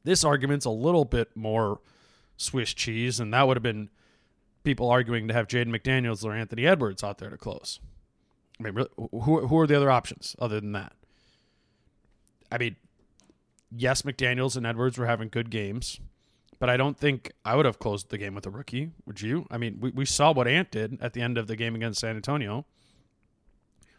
this 0.03 0.25
argument's 0.25 0.65
a 0.65 0.71
little 0.71 1.05
bit 1.05 1.37
more 1.37 1.81
Swiss 2.37 2.75
cheese, 2.75 3.21
and 3.21 3.33
that 3.33 3.47
would 3.47 3.57
have 3.57 3.63
been 3.63 3.91
people 4.65 4.91
arguing 4.91 5.29
to 5.29 5.35
have 5.35 5.47
Jaden 5.47 5.69
McDaniels 5.69 6.25
or 6.25 6.33
Anthony 6.33 6.67
Edwards 6.67 7.05
out 7.05 7.19
there 7.19 7.31
to 7.31 7.37
close. 7.37 7.79
I 8.59 8.65
mean, 8.65 8.75
really, 8.75 8.91
who 8.97 9.47
who 9.47 9.59
are 9.59 9.69
the 9.69 9.77
other 9.77 9.91
options 9.91 10.35
other 10.41 10.61
than 10.61 10.73
that? 10.73 10.95
I 12.51 12.59
mean, 12.59 12.75
yes, 13.71 14.03
McDaniels 14.03 14.57
and 14.57 14.67
Edwards 14.67 14.99
were 14.99 15.07
having 15.07 15.29
good 15.29 15.51
games, 15.51 16.01
but 16.61 16.69
I 16.69 16.77
don't 16.77 16.97
think 16.97 17.33
I 17.45 17.57
would 17.57 17.67
have 17.67 17.81
closed 17.81 18.11
the 18.11 18.19
game 18.19 18.35
with 18.35 18.47
a 18.47 18.51
rookie. 18.51 18.93
Would 19.07 19.21
you? 19.23 19.47
I 19.51 19.59
mean, 19.59 19.79
we, 19.81 19.91
we 19.91 20.05
saw 20.05 20.33
what 20.33 20.47
Ant 20.47 20.71
did 20.71 20.99
at 21.01 21.15
the 21.15 21.23
end 21.23 21.39
of 21.39 21.49
the 21.49 21.57
game 21.57 21.75
against 21.75 22.01
San 22.01 22.15
Antonio. 22.15 22.67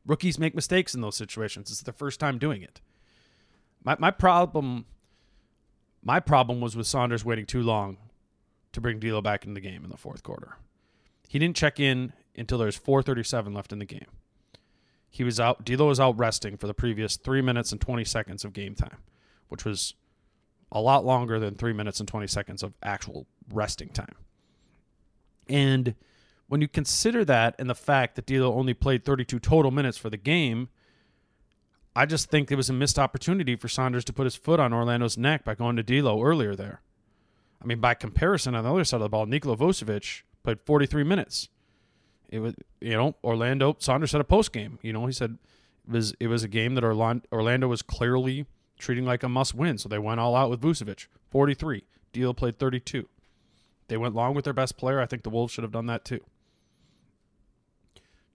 Rookies 0.05 0.39
make 0.39 0.55
mistakes 0.55 0.93
in 0.95 1.01
those 1.01 1.17
situations. 1.17 1.71
It's 1.71 1.81
their 1.81 1.93
first 1.93 2.19
time 2.19 2.37
doing 2.37 2.61
it. 2.61 2.79
My 3.83 3.97
my 3.99 4.11
problem 4.11 4.85
my 6.03 6.19
problem 6.19 6.61
was 6.61 6.75
with 6.75 6.87
Saunders 6.87 7.25
waiting 7.25 7.45
too 7.45 7.61
long 7.61 7.97
to 8.73 8.81
bring 8.81 8.99
D'Lo 8.99 9.21
back 9.21 9.45
in 9.45 9.53
the 9.53 9.59
game 9.59 9.83
in 9.83 9.89
the 9.89 9.97
fourth 9.97 10.23
quarter. 10.23 10.55
He 11.27 11.39
didn't 11.39 11.57
check 11.57 11.79
in 11.79 12.13
until 12.35 12.59
there 12.59 12.67
was 12.67 12.77
4:37 12.77 13.53
left 13.55 13.73
in 13.73 13.79
the 13.79 13.85
game. 13.85 14.07
He 15.09 15.23
was 15.23 15.39
out. 15.39 15.65
D'Lo 15.65 15.87
was 15.87 15.99
out 15.99 16.17
resting 16.17 16.57
for 16.57 16.67
the 16.67 16.73
previous 16.75 17.17
three 17.17 17.41
minutes 17.41 17.71
and 17.71 17.81
20 17.81 18.05
seconds 18.05 18.45
of 18.45 18.53
game 18.53 18.75
time, 18.75 18.97
which 19.49 19.65
was 19.65 19.95
a 20.71 20.79
lot 20.81 21.05
longer 21.05 21.39
than 21.39 21.55
three 21.55 21.73
minutes 21.73 21.99
and 21.99 22.07
20 22.07 22.27
seconds 22.27 22.63
of 22.63 22.73
actual 22.81 23.27
resting 23.51 23.89
time. 23.89 24.15
And 25.49 25.95
when 26.47 26.61
you 26.61 26.67
consider 26.67 27.25
that 27.25 27.55
and 27.59 27.69
the 27.69 27.75
fact 27.75 28.15
that 28.15 28.25
D'Lo 28.25 28.53
only 28.53 28.73
played 28.73 29.03
32 29.03 29.39
total 29.39 29.71
minutes 29.71 29.97
for 29.97 30.09
the 30.09 30.17
game, 30.17 30.69
I 31.95 32.05
just 32.05 32.29
think 32.29 32.51
it 32.51 32.55
was 32.55 32.69
a 32.69 32.73
missed 32.73 32.97
opportunity 32.97 33.55
for 33.55 33.67
Saunders 33.67 34.05
to 34.05 34.13
put 34.13 34.23
his 34.23 34.35
foot 34.35 34.59
on 34.59 34.73
Orlando's 34.73 35.17
neck 35.17 35.43
by 35.43 35.55
going 35.55 35.75
to 35.75 35.83
D'Lo 35.83 36.21
earlier 36.21 36.55
there. 36.55 36.81
I 37.61 37.65
mean, 37.65 37.79
by 37.79 37.93
comparison, 37.93 38.55
on 38.55 38.63
the 38.63 38.71
other 38.71 38.83
side 38.83 38.97
of 38.97 39.03
the 39.03 39.09
ball, 39.09 39.25
Nikola 39.25 39.57
Vucevic 39.57 40.23
played 40.43 40.59
43 40.61 41.03
minutes. 41.03 41.49
It 42.29 42.39
was, 42.39 42.55
you 42.79 42.95
know, 42.95 43.15
Orlando. 43.23 43.75
Saunders 43.79 44.13
had 44.13 44.21
a 44.21 44.25
post 44.25 44.53
game. 44.53 44.79
You 44.81 44.93
know, 44.93 45.05
he 45.05 45.11
said 45.11 45.37
it 45.85 45.91
was 45.91 46.13
it 46.19 46.27
was 46.27 46.43
a 46.43 46.47
game 46.47 46.75
that 46.75 46.83
Orlando 46.83 47.67
was 47.67 47.81
clearly 47.81 48.45
treating 48.81 49.05
like 49.05 49.23
a 49.23 49.29
must 49.29 49.55
win, 49.55 49.77
so 49.77 49.87
they 49.87 49.99
went 49.99 50.19
all 50.19 50.35
out 50.35 50.49
with 50.49 50.61
Vucevic, 50.61 51.07
43. 51.29 51.83
D'Lo 52.13 52.33
played 52.33 52.59
32. 52.59 53.07
They 53.87 53.97
went 53.97 54.15
long 54.15 54.33
with 54.33 54.45
their 54.45 54.53
best 54.53 54.77
player. 54.77 54.99
I 54.99 55.05
think 55.05 55.23
the 55.23 55.29
Wolves 55.29 55.53
should 55.53 55.63
have 55.63 55.71
done 55.71 55.85
that 55.87 56.05
too. 56.05 56.21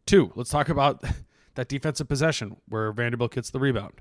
Two, 0.07 0.33
let's 0.35 0.51
talk 0.51 0.69
about 0.69 1.03
that 1.55 1.69
defensive 1.69 2.09
possession 2.09 2.57
where 2.69 2.93
Vanderbilt 2.93 3.35
gets 3.35 3.51
the 3.51 3.59
rebound. 3.59 4.01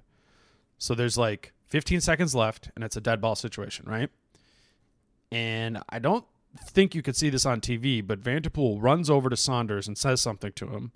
So 0.78 0.94
there's 0.94 1.18
like 1.18 1.54
15 1.68 2.02
seconds 2.02 2.36
left, 2.36 2.70
and 2.76 2.84
it's 2.84 2.96
a 2.96 3.02
dead 3.02 3.22
ball 3.22 3.36
situation, 3.36 3.86
right? 3.88 4.10
And 5.32 5.82
I 5.90 6.00
don't 6.00 6.26
think 6.64 6.96
you 6.96 7.02
could 7.02 7.16
see 7.16 7.30
this 7.30 7.46
on 7.46 7.62
TV, 7.62 8.06
but 8.06 8.22
Vanterpool 8.22 8.82
runs 8.82 9.10
over 9.10 9.30
to 9.30 9.38
Saunders 9.38 9.88
and 9.88 9.98
says 9.98 10.22
something 10.22 10.52
to 10.54 10.68
him 10.68 10.92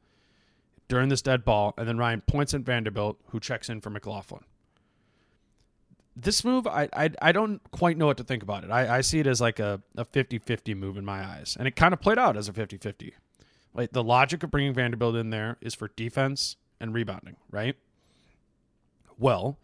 during 0.87 1.09
this 1.09 1.21
dead 1.21 1.45
ball, 1.45 1.73
and 1.77 1.87
then 1.87 1.97
Ryan 1.97 2.21
points 2.21 2.53
at 2.53 2.61
Vanderbilt, 2.61 3.19
who 3.27 3.39
checks 3.39 3.69
in 3.69 3.79
for 3.79 3.89
McLaughlin. 3.89 4.43
This 6.21 6.43
move, 6.43 6.67
I, 6.67 6.89
I, 6.91 7.11
I 7.21 7.31
don't 7.31 7.61
quite 7.71 7.97
know 7.97 8.07
what 8.07 8.17
to 8.17 8.23
think 8.23 8.43
about 8.43 8.63
it. 8.63 8.71
I, 8.71 8.97
I 8.97 9.01
see 9.01 9.19
it 9.19 9.27
as 9.27 9.39
like 9.39 9.59
a, 9.59 9.81
a 9.95 10.03
50-50 10.03 10.75
move 10.75 10.97
in 10.97 11.05
my 11.05 11.23
eyes, 11.23 11.55
and 11.57 11.67
it 11.67 11.75
kind 11.75 11.93
of 11.93 12.01
played 12.01 12.17
out 12.17 12.35
as 12.35 12.49
a 12.49 12.53
50-50. 12.53 13.13
Like 13.73 13.91
the 13.91 14.03
logic 14.03 14.43
of 14.43 14.51
bringing 14.51 14.73
Vanderbilt 14.73 15.15
in 15.15 15.29
there 15.29 15.57
is 15.61 15.75
for 15.75 15.89
defense 15.95 16.57
and 16.79 16.93
rebounding, 16.93 17.37
right? 17.51 17.75
Well, 19.17 19.57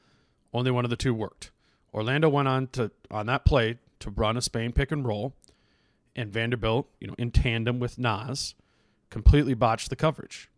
only 0.53 0.71
one 0.71 0.85
of 0.85 0.89
the 0.89 0.95
two 0.95 1.13
worked. 1.13 1.51
Orlando 1.93 2.29
went 2.29 2.47
on 2.47 2.67
to 2.67 2.91
on 3.09 3.25
that 3.25 3.45
play 3.45 3.79
to 3.99 4.09
run 4.09 4.37
a 4.37 4.41
Spain 4.41 4.71
pick 4.71 4.91
and 4.91 5.05
roll, 5.05 5.33
and 6.15 6.31
Vanderbilt, 6.31 6.87
you 6.99 7.07
know, 7.07 7.15
in 7.17 7.31
tandem 7.31 7.79
with 7.79 7.97
Naz, 7.97 8.53
completely 9.09 9.53
botched 9.53 9.89
the 9.89 9.95
coverage, 9.95 10.49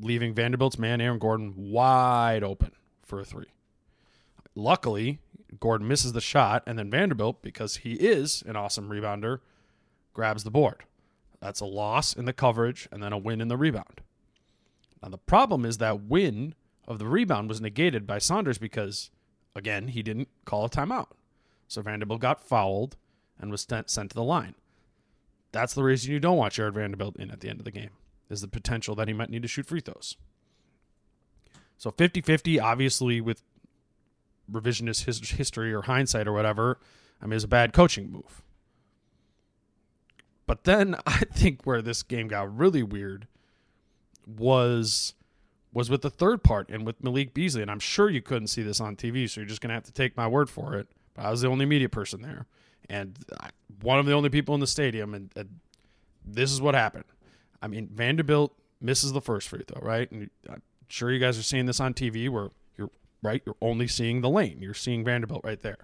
leaving 0.00 0.34
Vanderbilt's 0.34 0.78
man 0.78 1.00
Aaron 1.00 1.18
Gordon 1.18 1.54
wide 1.56 2.42
open 2.42 2.72
for 3.02 3.20
a 3.20 3.24
three. 3.24 3.46
Luckily, 4.58 5.20
Gordon 5.60 5.86
misses 5.86 6.14
the 6.14 6.20
shot, 6.20 6.64
and 6.66 6.76
then 6.76 6.90
Vanderbilt, 6.90 7.42
because 7.42 7.76
he 7.76 7.92
is 7.92 8.42
an 8.44 8.56
awesome 8.56 8.88
rebounder, 8.88 9.38
grabs 10.12 10.42
the 10.42 10.50
board. 10.50 10.82
That's 11.40 11.60
a 11.60 11.64
loss 11.64 12.12
in 12.12 12.24
the 12.24 12.32
coverage 12.32 12.88
and 12.90 13.00
then 13.00 13.12
a 13.12 13.18
win 13.18 13.40
in 13.40 13.46
the 13.46 13.56
rebound. 13.56 14.00
Now, 15.00 15.10
the 15.10 15.16
problem 15.16 15.64
is 15.64 15.78
that 15.78 16.02
win 16.02 16.56
of 16.88 16.98
the 16.98 17.06
rebound 17.06 17.48
was 17.48 17.60
negated 17.60 18.04
by 18.04 18.18
Saunders 18.18 18.58
because, 18.58 19.10
again, 19.54 19.86
he 19.88 20.02
didn't 20.02 20.28
call 20.44 20.64
a 20.64 20.68
timeout. 20.68 21.12
So 21.68 21.80
Vanderbilt 21.80 22.20
got 22.20 22.42
fouled 22.42 22.96
and 23.38 23.52
was 23.52 23.64
sent, 23.64 23.86
to 23.86 24.08
the 24.08 24.24
line. 24.24 24.56
That's 25.52 25.72
the 25.72 25.84
reason 25.84 26.10
you 26.10 26.18
don't 26.18 26.36
want 26.36 26.54
Jarred 26.54 26.74
Vanderbilt 26.74 27.14
in 27.16 27.30
at 27.30 27.38
the 27.38 27.48
end 27.48 27.60
of 27.60 27.64
the 27.64 27.70
game, 27.70 27.90
is 28.28 28.40
the 28.40 28.48
potential 28.48 28.96
that 28.96 29.06
he 29.06 29.14
might 29.14 29.30
need 29.30 29.42
to 29.42 29.48
shoot 29.48 29.66
free 29.66 29.80
throws. 29.80 30.16
So 31.76 31.92
50 31.92 32.22
50, 32.22 32.58
obviously, 32.58 33.20
with 33.20 33.44
revisionist 34.50 35.04
history 35.36 35.72
or 35.72 35.82
hindsight 35.82 36.26
or 36.26 36.32
whatever, 36.32 36.78
I 37.20 37.26
mean, 37.26 37.36
is 37.36 37.44
a 37.44 37.48
bad 37.48 37.72
coaching 37.72 38.10
move. 38.10 38.42
But 40.46 40.64
then 40.64 40.96
I 41.06 41.20
think 41.32 41.62
where 41.64 41.82
this 41.82 42.02
game 42.02 42.28
got 42.28 42.56
really 42.56 42.82
weird 42.82 43.28
was 44.26 45.14
was 45.72 45.90
with 45.90 46.00
the 46.00 46.10
third 46.10 46.42
part 46.42 46.70
and 46.70 46.86
with 46.86 47.02
Malik 47.04 47.34
Beasley. 47.34 47.62
And 47.62 47.70
I'm 47.70 47.78
sure 47.78 48.08
you 48.08 48.22
couldn't 48.22 48.48
see 48.48 48.62
this 48.62 48.80
on 48.80 48.96
TV, 48.96 49.28
so 49.28 49.40
you're 49.40 49.48
just 49.48 49.60
gonna 49.60 49.74
have 49.74 49.84
to 49.84 49.92
take 49.92 50.16
my 50.16 50.26
word 50.26 50.50
for 50.50 50.74
it. 50.74 50.88
But 51.14 51.26
I 51.26 51.30
was 51.30 51.42
the 51.42 51.48
only 51.48 51.66
media 51.66 51.88
person 51.88 52.22
there, 52.22 52.46
and 52.88 53.18
I, 53.40 53.50
one 53.82 53.98
of 53.98 54.06
the 54.06 54.12
only 54.12 54.30
people 54.30 54.54
in 54.54 54.60
the 54.60 54.66
stadium, 54.66 55.14
and, 55.14 55.30
and 55.36 55.60
this 56.24 56.50
is 56.52 56.60
what 56.60 56.74
happened. 56.74 57.04
I 57.60 57.68
mean, 57.68 57.88
Vanderbilt 57.92 58.54
misses 58.80 59.12
the 59.12 59.20
first 59.20 59.48
free 59.48 59.64
throw, 59.66 59.80
right? 59.82 60.10
And 60.10 60.30
I'm 60.48 60.62
sure 60.88 61.12
you 61.12 61.18
guys 61.18 61.38
are 61.38 61.42
seeing 61.42 61.66
this 61.66 61.80
on 61.80 61.92
TV, 61.92 62.28
where 62.28 62.48
right, 63.22 63.42
you're 63.44 63.56
only 63.60 63.86
seeing 63.86 64.20
the 64.20 64.30
lane, 64.30 64.58
you're 64.60 64.74
seeing 64.74 65.04
Vanderbilt 65.04 65.42
right 65.44 65.60
there. 65.60 65.78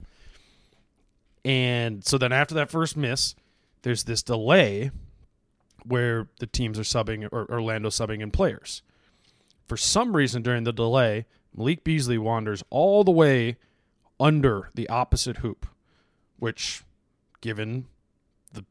And 1.44 2.04
so 2.04 2.16
then 2.16 2.32
after 2.32 2.54
that 2.54 2.70
first 2.70 2.96
miss, 2.96 3.34
there's 3.82 4.04
this 4.04 4.22
delay 4.22 4.90
where 5.84 6.28
the 6.40 6.46
teams 6.46 6.78
are 6.78 6.82
subbing 6.82 7.28
or 7.30 7.50
Orlando 7.50 7.90
subbing 7.90 8.22
in 8.22 8.30
players. 8.30 8.82
For 9.66 9.76
some 9.76 10.16
reason 10.16 10.42
during 10.42 10.64
the 10.64 10.72
delay, 10.72 11.26
Malik 11.54 11.84
Beasley 11.84 12.18
wanders 12.18 12.64
all 12.70 13.04
the 13.04 13.10
way 13.10 13.56
under 14.18 14.70
the 14.74 14.88
opposite 14.88 15.38
hoop, 15.38 15.66
which, 16.38 16.82
given 17.40 17.86
the 18.52 18.64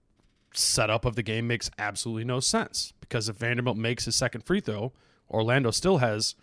setup 0.54 1.06
of 1.06 1.16
the 1.16 1.24
game 1.24 1.48
makes 1.48 1.70
absolutely 1.78 2.24
no 2.24 2.40
sense 2.40 2.94
because 3.14 3.30
if 3.30 3.36
Vanderbilt 3.36 3.78
makes 3.78 4.06
his 4.06 4.16
second 4.16 4.42
free 4.42 4.60
throw, 4.60 4.92
Orlando 5.30 5.70
still 5.70 6.00
has 6.00 6.34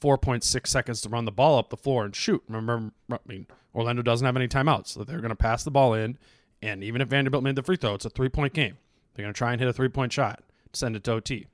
4.6 0.00 0.66
seconds 0.66 1.00
to 1.02 1.08
run 1.08 1.24
the 1.24 1.32
ball 1.32 1.58
up 1.58 1.70
the 1.70 1.76
floor 1.76 2.04
and 2.04 2.14
shoot. 2.14 2.42
Remember, 2.48 2.92
I 3.10 3.18
mean, 3.26 3.46
Orlando 3.74 4.02
doesn't 4.02 4.24
have 4.24 4.36
any 4.36 4.48
timeouts, 4.48 4.88
so 4.88 5.04
they're 5.04 5.20
going 5.20 5.30
to 5.30 5.36
pass 5.36 5.64
the 5.64 5.70
ball 5.70 5.94
in. 5.94 6.18
And 6.62 6.82
even 6.82 7.00
if 7.00 7.08
Vanderbilt 7.08 7.44
made 7.44 7.56
the 7.56 7.62
free 7.62 7.76
throw, 7.76 7.94
it's 7.94 8.04
a 8.04 8.10
three 8.10 8.28
point 8.28 8.52
game. 8.52 8.78
They're 9.14 9.24
going 9.24 9.34
to 9.34 9.38
try 9.38 9.52
and 9.52 9.60
hit 9.60 9.68
a 9.68 9.72
three 9.72 9.88
point 9.88 10.12
shot, 10.12 10.42
send 10.72 10.96
it 10.96 11.04
to 11.04 11.12
OT. 11.12 11.46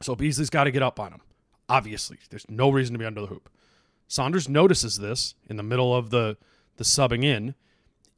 So 0.00 0.14
Beasley's 0.16 0.50
got 0.50 0.64
to 0.64 0.70
get 0.70 0.82
up 0.82 0.98
on 0.98 1.12
him. 1.12 1.20
Obviously, 1.68 2.18
there's 2.30 2.48
no 2.48 2.70
reason 2.70 2.92
to 2.92 2.98
be 2.98 3.04
under 3.04 3.20
the 3.20 3.28
hoop. 3.28 3.48
Saunders 4.08 4.48
notices 4.48 4.98
this 4.98 5.34
in 5.48 5.56
the 5.56 5.62
middle 5.62 5.94
of 5.94 6.10
the 6.10 6.36
the 6.76 6.84
subbing 6.84 7.24
in, 7.24 7.54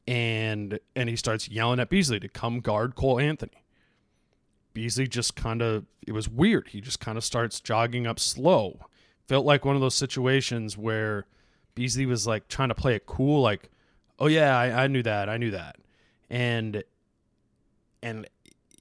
and 0.06 0.78
and 0.96 1.08
he 1.08 1.16
starts 1.16 1.48
yelling 1.48 1.80
at 1.80 1.90
Beasley 1.90 2.18
to 2.20 2.28
come 2.28 2.60
guard 2.60 2.96
Cole 2.96 3.20
Anthony. 3.20 3.64
Beasley 4.72 5.06
just 5.06 5.36
kind 5.36 5.62
of 5.62 5.86
it 6.06 6.12
was 6.12 6.28
weird. 6.28 6.68
He 6.68 6.80
just 6.80 7.00
kind 7.00 7.16
of 7.16 7.24
starts 7.24 7.60
jogging 7.60 8.06
up 8.06 8.18
slow. 8.18 8.80
Felt 9.26 9.46
like 9.46 9.64
one 9.64 9.74
of 9.74 9.80
those 9.80 9.94
situations 9.94 10.76
where 10.76 11.26
Beasley 11.74 12.06
was 12.06 12.26
like 12.26 12.48
trying 12.48 12.68
to 12.68 12.74
play 12.74 12.94
it 12.94 13.06
cool, 13.06 13.40
like, 13.40 13.70
"Oh 14.18 14.26
yeah, 14.26 14.58
I, 14.58 14.84
I 14.84 14.86
knew 14.86 15.02
that, 15.02 15.28
I 15.28 15.36
knew 15.36 15.50
that," 15.50 15.76
and 16.28 16.84
and 18.02 18.28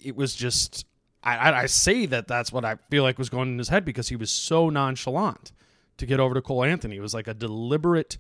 it 0.04 0.16
was 0.16 0.36
just 0.36 0.86
I, 1.24 1.54
I 1.54 1.66
say 1.68 2.06
that 2.08 2.28
that's 2.28 2.52
what 2.52 2.66
I 2.66 2.76
feel 2.90 3.04
like 3.04 3.18
was 3.18 3.30
going 3.30 3.50
in 3.50 3.58
his 3.58 3.70
head 3.70 3.86
because 3.86 4.10
he 4.10 4.16
was 4.18 4.30
so 4.30 4.70
nonchalant 4.70 5.54
to 5.98 6.06
get 6.06 6.20
over 6.20 6.34
to 6.34 6.42
Cole 6.42 6.66
Anthony. 6.66 6.98
It 6.98 7.02
was 7.02 7.14
like 7.14 7.28
a 7.28 7.34
deliberate, 7.34 8.18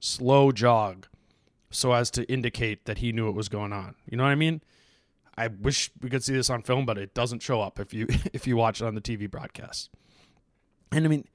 slow 0.00 0.52
jog 0.52 1.06
so 1.70 1.92
as 1.92 2.10
to 2.12 2.30
indicate 2.30 2.84
that 2.84 2.98
he 2.98 3.12
knew 3.12 3.26
what 3.26 3.34
was 3.34 3.48
going 3.48 3.72
on. 3.72 3.94
You 4.08 4.18
know 4.18 4.24
what 4.24 4.30
I 4.30 4.36
mean? 4.36 4.60
I 5.36 5.48
wish 5.48 5.90
we 6.00 6.10
could 6.10 6.22
see 6.22 6.34
this 6.34 6.50
on 6.50 6.62
film, 6.62 6.86
but 6.86 6.98
it 6.98 7.14
doesn't 7.14 7.42
show 7.42 7.60
up 7.60 7.80
if 7.80 7.94
you 7.94 8.06
if 8.32 8.46
you 8.46 8.56
watch 8.56 8.82
it 8.82 8.84
on 8.84 8.94
the 8.94 9.00
TV 9.00 9.30
broadcast. 9.30 9.90
And 10.92 11.04
I 11.04 11.08
mean, 11.08 11.26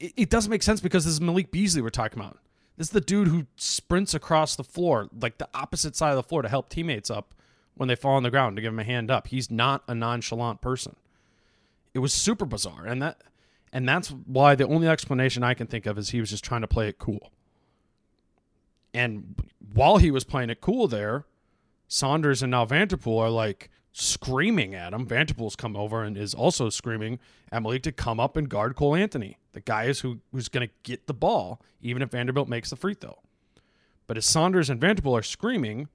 it, 0.00 0.12
it 0.16 0.30
doesn't 0.30 0.50
make 0.50 0.62
sense 0.62 0.80
because 0.80 1.04
this 1.04 1.14
is 1.14 1.20
Malik 1.20 1.50
Beasley 1.50 1.82
we're 1.82 1.90
talking 1.90 2.18
about. 2.18 2.38
This 2.76 2.88
is 2.88 2.92
the 2.92 3.00
dude 3.00 3.28
who 3.28 3.46
sprints 3.56 4.14
across 4.14 4.54
the 4.54 4.64
floor, 4.64 5.08
like 5.20 5.38
the 5.38 5.48
opposite 5.52 5.96
side 5.96 6.10
of 6.10 6.16
the 6.16 6.22
floor, 6.22 6.42
to 6.42 6.48
help 6.48 6.68
teammates 6.68 7.10
up 7.10 7.34
when 7.74 7.88
they 7.88 7.96
fall 7.96 8.14
on 8.14 8.22
the 8.22 8.30
ground 8.30 8.56
to 8.56 8.62
give 8.62 8.72
him 8.72 8.78
a 8.78 8.84
hand 8.84 9.10
up. 9.10 9.28
He's 9.28 9.50
not 9.50 9.82
a 9.88 9.94
nonchalant 9.94 10.60
person. 10.60 10.96
It 11.94 11.98
was 11.98 12.14
super 12.14 12.44
bizarre, 12.44 12.86
and 12.86 13.02
that 13.02 13.22
and 13.72 13.88
that's 13.88 14.08
why 14.08 14.54
the 14.54 14.66
only 14.66 14.88
explanation 14.88 15.42
I 15.42 15.54
can 15.54 15.66
think 15.66 15.86
of 15.86 15.98
is 15.98 16.10
he 16.10 16.20
was 16.20 16.30
just 16.30 16.44
trying 16.44 16.60
to 16.60 16.68
play 16.68 16.88
it 16.88 16.98
cool. 16.98 17.32
And 18.94 19.34
while 19.72 19.98
he 19.98 20.10
was 20.10 20.24
playing 20.24 20.50
it 20.50 20.60
cool 20.60 20.88
there, 20.88 21.24
Saunders 21.88 22.42
and 22.42 22.50
now 22.50 22.64
Vanterpool 22.64 23.20
are 23.20 23.30
like 23.30 23.70
screaming 23.92 24.74
at 24.74 24.92
him. 24.92 25.06
Vanterpool's 25.06 25.56
come 25.56 25.76
over 25.76 26.02
and 26.02 26.16
is 26.16 26.34
also 26.34 26.70
screaming 26.70 27.18
at 27.50 27.62
Malik 27.62 27.82
to 27.82 27.92
come 27.92 28.20
up 28.20 28.36
and 28.36 28.48
guard 28.48 28.76
Cole 28.76 28.94
Anthony. 28.94 29.38
The 29.58 29.62
guy 29.62 29.86
is 29.86 29.98
who, 29.98 30.20
who's 30.30 30.48
going 30.48 30.68
to 30.68 30.72
get 30.84 31.08
the 31.08 31.12
ball, 31.12 31.60
even 31.82 32.00
if 32.00 32.10
Vanterpool 32.10 32.46
makes 32.46 32.70
the 32.70 32.76
free 32.76 32.94
throw. 32.94 33.18
But 34.06 34.16
as 34.16 34.24
Saunders 34.24 34.70
and 34.70 34.80
Vanderbilt 34.80 35.18
are 35.18 35.22
screaming, 35.24 35.88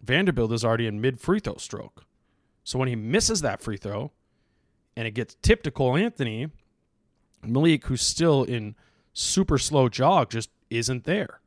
Vanderbilt 0.00 0.52
is 0.52 0.64
already 0.64 0.86
in 0.86 1.00
mid 1.00 1.18
free 1.18 1.40
throw 1.40 1.56
stroke. 1.56 2.04
So 2.62 2.78
when 2.78 2.86
he 2.86 2.94
misses 2.94 3.40
that 3.40 3.62
free 3.62 3.78
throw 3.78 4.12
and 4.94 5.08
it 5.08 5.10
gets 5.10 5.34
tipped 5.42 5.64
to 5.64 5.72
Cole 5.72 5.96
Anthony, 5.96 6.50
Malik, 7.42 7.86
who's 7.86 8.02
still 8.02 8.44
in 8.44 8.76
super 9.12 9.58
slow 9.58 9.88
jog, 9.88 10.30
just 10.30 10.50
isn't 10.70 11.02
there. 11.02 11.40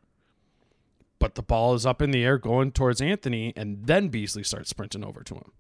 But 1.18 1.36
the 1.36 1.44
ball 1.44 1.76
is 1.76 1.86
up 1.86 2.02
in 2.02 2.12
the 2.12 2.26
air 2.26 2.38
going 2.38 2.74
towards 2.74 3.00
Anthony, 3.00 3.54
and 3.56 3.88
then 3.88 4.10
Beasley 4.10 4.44
starts 4.44 4.70
sprinting 4.70 5.06
over 5.06 5.24
to 5.24 5.36
him. 5.36 5.54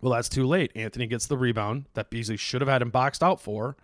Well, 0.00 0.12
that's 0.12 0.28
too 0.28 0.46
late. 0.46 0.70
Anthony 0.76 1.08
gets 1.08 1.26
the 1.26 1.36
rebound 1.36 1.86
that 1.94 2.10
Beasley 2.10 2.36
should 2.36 2.60
have 2.60 2.70
had 2.70 2.80
him 2.80 2.90
boxed 2.90 3.24
out 3.24 3.40
for. 3.40 3.76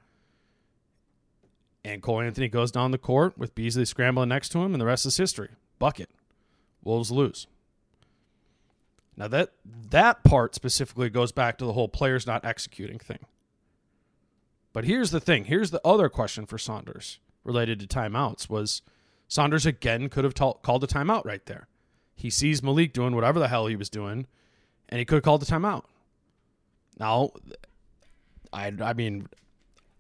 And 1.87 2.03
Cole 2.03 2.21
Anthony 2.21 2.49
goes 2.49 2.73
down 2.73 2.91
the 2.91 2.99
court 2.99 3.39
with 3.39 3.55
Beasley 3.55 3.85
scrambling 3.85 4.29
next 4.29 4.49
to 4.49 4.59
him, 4.59 4.75
and 4.75 4.81
the 4.81 4.87
rest 4.87 5.07
is 5.07 5.19
history. 5.19 5.51
Bucket. 5.79 6.11
Wolves 6.83 7.13
lose. 7.13 7.47
Now 9.17 9.29
that 9.29 9.53
that 9.91 10.25
part 10.25 10.57
specifically 10.57 11.09
goes 11.11 11.31
back 11.31 11.57
to 11.59 11.65
the 11.65 11.75
whole 11.75 11.87
players 11.87 12.27
not 12.27 12.45
executing 12.45 12.99
thing. 12.99 13.21
But 14.73 14.85
here's 14.85 15.13
the 15.13 15.21
thing. 15.21 15.45
Here's 15.45 15.71
the 15.71 15.81
other 15.85 16.09
question 16.09 16.45
for 16.45 16.59
Saunders 16.59 17.21
related 17.45 17.79
to 17.79 17.87
timeouts 17.87 18.51
was 18.51 18.83
Saunders 19.29 19.65
again 19.65 20.09
could 20.09 20.25
have 20.25 20.35
t- 20.35 20.53
called 20.63 20.83
a 20.83 20.89
timeout 20.89 21.25
right 21.25 21.47
there. 21.47 21.69
He 22.17 22.31
sees 22.31 22.65
Malik 22.65 22.95
doing 22.95 23.15
whatever 23.15 23.39
the 23.39 23.47
hell 23.47 23.69
he 23.69 23.77
was 23.77 23.89
doing, 23.89 24.27
and 24.89 24.99
he 24.99 25.05
could 25.05 25.17
have 25.17 25.23
called 25.23 25.45
a 25.45 25.47
timeout. 25.47 25.85
Now, 26.99 27.31
I 28.53 28.73
I 28.81 28.93
mean, 28.93 29.29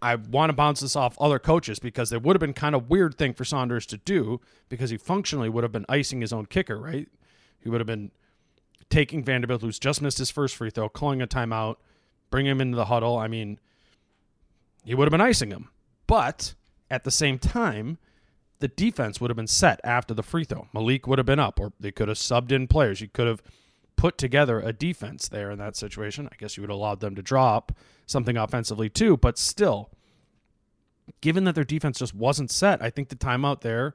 I 0.02 0.14
want 0.16 0.50
to 0.50 0.52
bounce 0.52 0.80
this 0.80 0.94
off 0.94 1.16
other 1.18 1.38
coaches 1.38 1.78
because 1.78 2.12
it 2.12 2.22
would 2.22 2.36
have 2.36 2.40
been 2.40 2.52
kind 2.52 2.74
of 2.74 2.90
weird 2.90 3.16
thing 3.16 3.32
for 3.32 3.44
Saunders 3.44 3.86
to 3.86 3.96
do 3.96 4.40
because 4.68 4.90
he 4.90 4.96
functionally 4.96 5.48
would 5.48 5.64
have 5.64 5.72
been 5.72 5.86
icing 5.88 6.20
his 6.20 6.32
own 6.32 6.46
kicker, 6.46 6.78
right? 6.78 7.08
He 7.58 7.70
would 7.70 7.80
have 7.80 7.86
been 7.86 8.10
taking 8.90 9.24
Vanderbilt, 9.24 9.62
who's 9.62 9.78
just 9.78 10.02
missed 10.02 10.18
his 10.18 10.30
first 10.30 10.54
free 10.54 10.70
throw, 10.70 10.88
calling 10.88 11.22
a 11.22 11.26
timeout, 11.26 11.76
bring 12.30 12.46
him 12.46 12.60
into 12.60 12.76
the 12.76 12.84
huddle. 12.86 13.16
I 13.16 13.26
mean, 13.26 13.58
he 14.84 14.94
would 14.94 15.06
have 15.06 15.12
been 15.12 15.20
icing 15.20 15.50
him. 15.50 15.70
But 16.06 16.54
at 16.90 17.04
the 17.04 17.10
same 17.10 17.38
time, 17.38 17.98
the 18.60 18.68
defense 18.68 19.20
would 19.20 19.30
have 19.30 19.36
been 19.36 19.46
set 19.46 19.80
after 19.82 20.14
the 20.14 20.22
free 20.22 20.44
throw. 20.44 20.68
Malik 20.72 21.06
would 21.06 21.18
have 21.18 21.26
been 21.26 21.40
up, 21.40 21.58
or 21.58 21.72
they 21.80 21.90
could 21.90 22.08
have 22.08 22.18
subbed 22.18 22.52
in 22.52 22.68
players. 22.68 23.00
You 23.00 23.08
could 23.08 23.26
have 23.26 23.42
put 23.96 24.18
together 24.18 24.60
a 24.60 24.72
defense 24.72 25.28
there 25.28 25.50
in 25.50 25.58
that 25.58 25.76
situation. 25.76 26.28
I 26.30 26.36
guess 26.36 26.56
you 26.56 26.62
would 26.62 26.70
allowed 26.70 27.00
them 27.00 27.14
to 27.14 27.22
drop 27.22 27.72
something 28.06 28.36
offensively 28.36 28.88
too, 28.88 29.16
but 29.16 29.38
still, 29.38 29.90
given 31.20 31.44
that 31.44 31.54
their 31.54 31.64
defense 31.64 31.98
just 31.98 32.14
wasn't 32.14 32.50
set, 32.50 32.82
I 32.82 32.90
think 32.90 33.08
the 33.08 33.16
timeout 33.16 33.62
there 33.62 33.94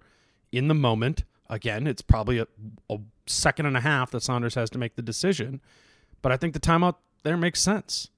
in 0.52 0.68
the 0.68 0.74
moment, 0.74 1.24
again, 1.50 1.88
it's 1.88 2.02
probably 2.02 2.40
a, 2.40 2.48
a 2.90 3.00
second 3.26 3.66
and 3.66 3.78
a 3.78 3.82
half 3.82 4.12
that 4.12 4.24
Saunders 4.24 4.56
has 4.56 4.70
to 4.72 4.78
make 4.78 4.96
the 4.96 5.02
decision, 5.02 5.62
but 6.22 6.32
I 6.32 6.38
think 6.38 6.54
the 6.54 6.60
timeout 6.60 6.96
there 7.24 7.38
makes 7.38 7.62
sense. 7.62 8.10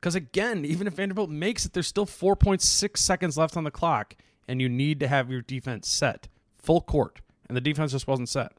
Because 0.00 0.14
again, 0.14 0.64
even 0.64 0.86
if 0.86 0.94
Vanderbilt 0.94 1.30
makes 1.30 1.64
it, 1.64 1.72
there's 1.72 1.86
still 1.86 2.06
4.6 2.06 2.96
seconds 2.96 3.38
left 3.38 3.56
on 3.56 3.64
the 3.64 3.70
clock, 3.70 4.14
and 4.46 4.60
you 4.60 4.68
need 4.68 5.00
to 5.00 5.08
have 5.08 5.30
your 5.30 5.40
defense 5.40 5.88
set 5.88 6.28
full 6.56 6.80
court, 6.80 7.20
and 7.48 7.56
the 7.56 7.60
defense 7.60 7.92
just 7.92 8.06
wasn't 8.06 8.28
set. 8.28 8.52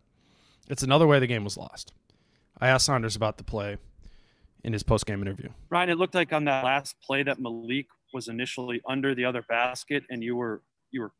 It's 0.68 0.84
another 0.84 1.08
way 1.08 1.20
the 1.20 1.28
game 1.28 1.44
was 1.44 1.58
lost. 1.58 1.94
I 2.60 2.70
asked 2.70 2.86
Saunders 2.86 3.16
about 3.16 3.38
the 3.38 3.44
play 3.44 3.78
in 4.64 4.74
his 4.74 4.84
post-game 4.84 5.22
interview. 5.22 5.50
Ryan, 5.70 5.90
it 5.90 5.98
looked 5.98 6.16
like 6.16 6.34
on 6.34 6.46
that 6.46 6.64
last 6.64 6.96
play 7.06 7.24
that 7.24 7.40
Malik 7.40 7.88
was 8.14 8.28
initially 8.28 8.82
under 8.88 9.14
the 9.14 9.26
other 9.26 9.44
basket, 9.48 10.04
and 10.10 10.24
you 10.24 10.36
were 10.36 10.62
you 10.92 11.02
were 11.02 11.12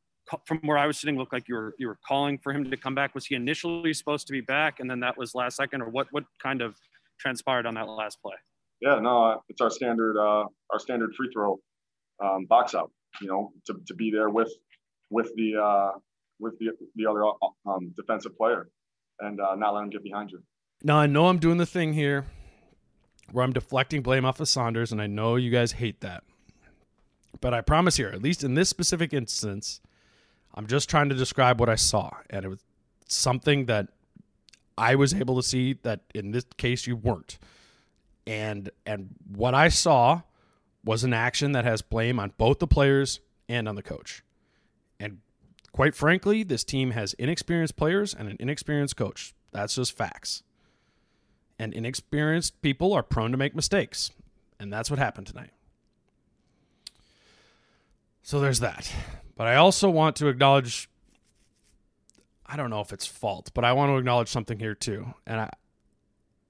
from 0.46 0.60
where 0.64 0.78
I 0.78 0.88
was 0.88 1.00
sitting, 1.00 1.18
looked 1.18 1.34
like 1.34 1.48
you 1.48 1.56
were 1.56 1.76
you 1.78 1.88
were 1.88 2.00
calling 2.08 2.40
for 2.40 2.54
him 2.54 2.70
to 2.72 2.78
come 2.78 2.96
back. 2.96 3.14
Was 3.14 3.26
he 3.26 3.36
initially 3.36 3.94
supposed 3.94 4.28
to 4.28 4.34
be 4.34 4.42
back, 4.42 4.80
and 4.80 4.90
then 4.90 5.00
that 5.02 5.18
was 5.18 5.36
last 5.36 5.58
second, 5.58 5.82
or 5.82 5.90
what? 5.90 6.08
What 6.12 6.24
kind 6.42 6.62
of 6.62 6.76
transpired 7.20 7.66
on 7.66 7.76
that 7.76 7.88
last 7.88 8.22
play? 8.22 8.36
Yeah, 8.82 9.00
no, 9.00 9.42
it's 9.50 9.62
our 9.62 9.70
standard 9.70 10.18
uh, 10.18 10.46
our 10.72 10.80
standard 10.80 11.14
free 11.16 11.30
throw 11.34 11.60
um, 12.24 12.46
box 12.46 12.74
out. 12.74 12.92
You 13.22 13.28
know, 13.28 13.52
to, 13.68 13.76
to 13.88 13.94
be 13.94 14.10
there 14.10 14.30
with 14.30 14.52
with 15.12 15.32
the 15.36 15.56
uh, 15.58 15.92
with 16.40 16.58
the 16.60 16.72
the 16.96 17.06
other 17.06 17.24
um, 17.66 17.94
defensive 17.96 18.36
player 18.38 18.70
and 19.20 19.40
uh, 19.40 19.56
not 19.56 19.74
let 19.74 19.84
him 19.84 19.90
get 19.90 20.04
behind 20.04 20.32
you. 20.32 20.42
Now 20.86 21.00
I 21.00 21.08
know 21.08 21.26
I'm 21.30 21.40
doing 21.40 21.58
the 21.58 21.66
thing 21.66 21.94
here 21.94 22.26
where 23.32 23.44
I'm 23.44 23.54
deflecting 23.54 24.04
blame 24.04 24.24
off 24.24 24.40
of 24.40 24.48
Saunders, 24.48 24.92
and 24.92 25.02
I 25.02 25.08
know 25.08 25.36
you 25.36 25.50
guys 25.50 25.72
hate 25.72 26.02
that. 26.02 26.24
But 27.42 27.56
I 27.56 27.62
promise 27.62 27.98
here, 27.98 28.10
at 28.10 28.22
least 28.22 28.44
in 28.44 28.54
this 28.54 28.70
specific 28.70 29.12
instance, 29.12 29.82
I'm 30.54 30.68
just 30.68 30.88
trying 30.88 31.10
to 31.10 31.16
describe 31.16 31.60
what 31.60 31.70
I 31.70 31.76
saw, 31.76 32.12
and 32.30 32.46
it 32.46 32.50
was 32.50 32.64
something 33.08 33.66
that 33.66 33.88
I 34.78 34.94
was 34.94 35.12
able 35.12 35.38
to 35.38 35.44
see 35.44 35.74
that 35.82 36.02
in 36.14 36.30
this 36.30 36.46
case 36.58 36.86
you 36.86 36.96
weren't 36.96 37.40
and 38.28 38.70
and 38.86 39.10
what 39.28 39.54
I 39.54 39.70
saw 39.70 40.22
was 40.84 41.04
an 41.04 41.14
action 41.14 41.54
that 41.54 41.66
has 41.66 41.82
blame 41.82 42.20
on 42.20 42.34
both 42.38 42.60
the 42.60 42.68
players 42.68 43.20
and 43.50 43.68
on 43.68 43.76
the 43.76 43.82
coach. 43.82 44.24
And 45.00 45.20
quite 45.72 45.96
frankly, 45.96 46.44
this 46.44 46.64
team 46.64 46.92
has 46.92 47.14
inexperienced 47.14 47.76
players 47.76 48.14
and 48.14 48.28
an 48.28 48.38
inexperienced 48.40 48.96
coach. 48.96 49.34
That's 49.52 49.76
just 49.76 49.98
facts. 49.98 50.44
And 51.58 51.74
inexperienced 51.74 52.62
people 52.62 52.94
are 52.94 53.04
prone 53.04 53.32
to 53.32 53.38
make 53.38 53.56
mistakes. 53.56 54.12
And 54.60 54.72
that's 54.72 54.90
what 54.90 55.00
happened 55.00 55.28
tonight. 55.28 55.52
So 58.24 58.40
there's 58.40 58.60
that. 58.60 58.92
But 59.38 59.48
I 59.48 59.56
also 59.56 59.90
want 59.90 60.16
to 60.18 60.28
acknowledge 60.28 60.90
I 62.46 62.58
don't 62.58 62.70
know 62.70 62.82
if 62.82 62.94
it's 62.94 63.08
fault, 63.08 63.52
but 63.54 63.66
I 63.66 63.74
want 63.74 63.90
to 63.90 63.98
acknowledge 63.98 64.30
something 64.30 64.60
here 64.60 64.76
too. 64.76 65.14
And 65.26 65.42
I, 65.42 65.50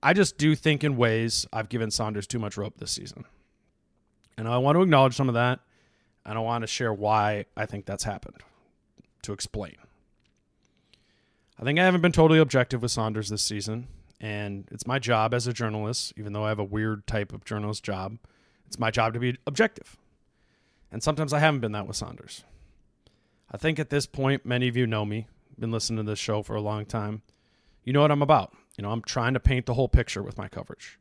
I 0.03 0.13
just 0.13 0.37
do 0.37 0.55
think 0.55 0.83
in 0.83 0.97
ways 0.97 1.47
I've 1.53 1.69
given 1.69 1.89
Saunders 1.89 2.27
too 2.27 2.39
much 2.39 2.57
rope 2.57 2.77
this 2.77 2.91
season. 2.91 3.25
And 4.37 4.47
I 4.47 4.57
want 4.57 4.75
to 4.75 4.81
acknowledge 4.81 5.15
some 5.15 5.29
of 5.29 5.35
that. 5.35 5.61
And 6.25 6.37
I 6.37 6.41
want 6.41 6.63
to 6.63 6.67
share 6.67 6.93
why 6.93 7.45
I 7.55 7.65
think 7.65 7.85
that's 7.85 8.03
happened 8.03 8.37
to 9.21 9.31
explain. 9.31 9.75
I 11.59 11.63
think 11.63 11.79
I 11.79 11.85
haven't 11.85 12.01
been 12.01 12.11
totally 12.11 12.39
objective 12.39 12.81
with 12.81 12.91
Saunders 12.91 13.29
this 13.29 13.41
season. 13.41 13.87
And 14.21 14.67
it's 14.71 14.87
my 14.87 14.99
job 14.99 15.33
as 15.33 15.47
a 15.47 15.53
journalist, 15.53 16.13
even 16.17 16.33
though 16.33 16.45
I 16.45 16.49
have 16.49 16.59
a 16.59 16.63
weird 16.63 17.05
type 17.05 17.33
of 17.33 17.43
journalist 17.43 17.83
job, 17.83 18.17
it's 18.65 18.79
my 18.79 18.91
job 18.91 19.13
to 19.13 19.19
be 19.19 19.37
objective. 19.45 19.97
And 20.91 21.03
sometimes 21.03 21.33
I 21.33 21.39
haven't 21.39 21.59
been 21.59 21.73
that 21.73 21.87
with 21.87 21.97
Saunders. 21.97 22.43
I 23.51 23.57
think 23.57 23.79
at 23.79 23.89
this 23.89 24.05
point, 24.05 24.45
many 24.45 24.67
of 24.67 24.77
you 24.77 24.87
know 24.87 25.05
me, 25.05 25.27
been 25.59 25.71
listening 25.71 25.97
to 25.97 26.11
this 26.11 26.19
show 26.19 26.41
for 26.41 26.55
a 26.55 26.61
long 26.61 26.85
time. 26.85 27.21
You 27.83 27.93
know 27.93 28.01
what 28.01 28.11
I'm 28.11 28.21
about. 28.21 28.53
You 28.77 28.81
know, 28.81 28.91
I'm 28.91 29.01
trying 29.01 29.33
to 29.33 29.39
paint 29.39 29.65
the 29.65 29.73
whole 29.73 29.87
picture 29.87 30.23
with 30.23 30.37
my 30.37 30.47
coverage, 30.47 30.99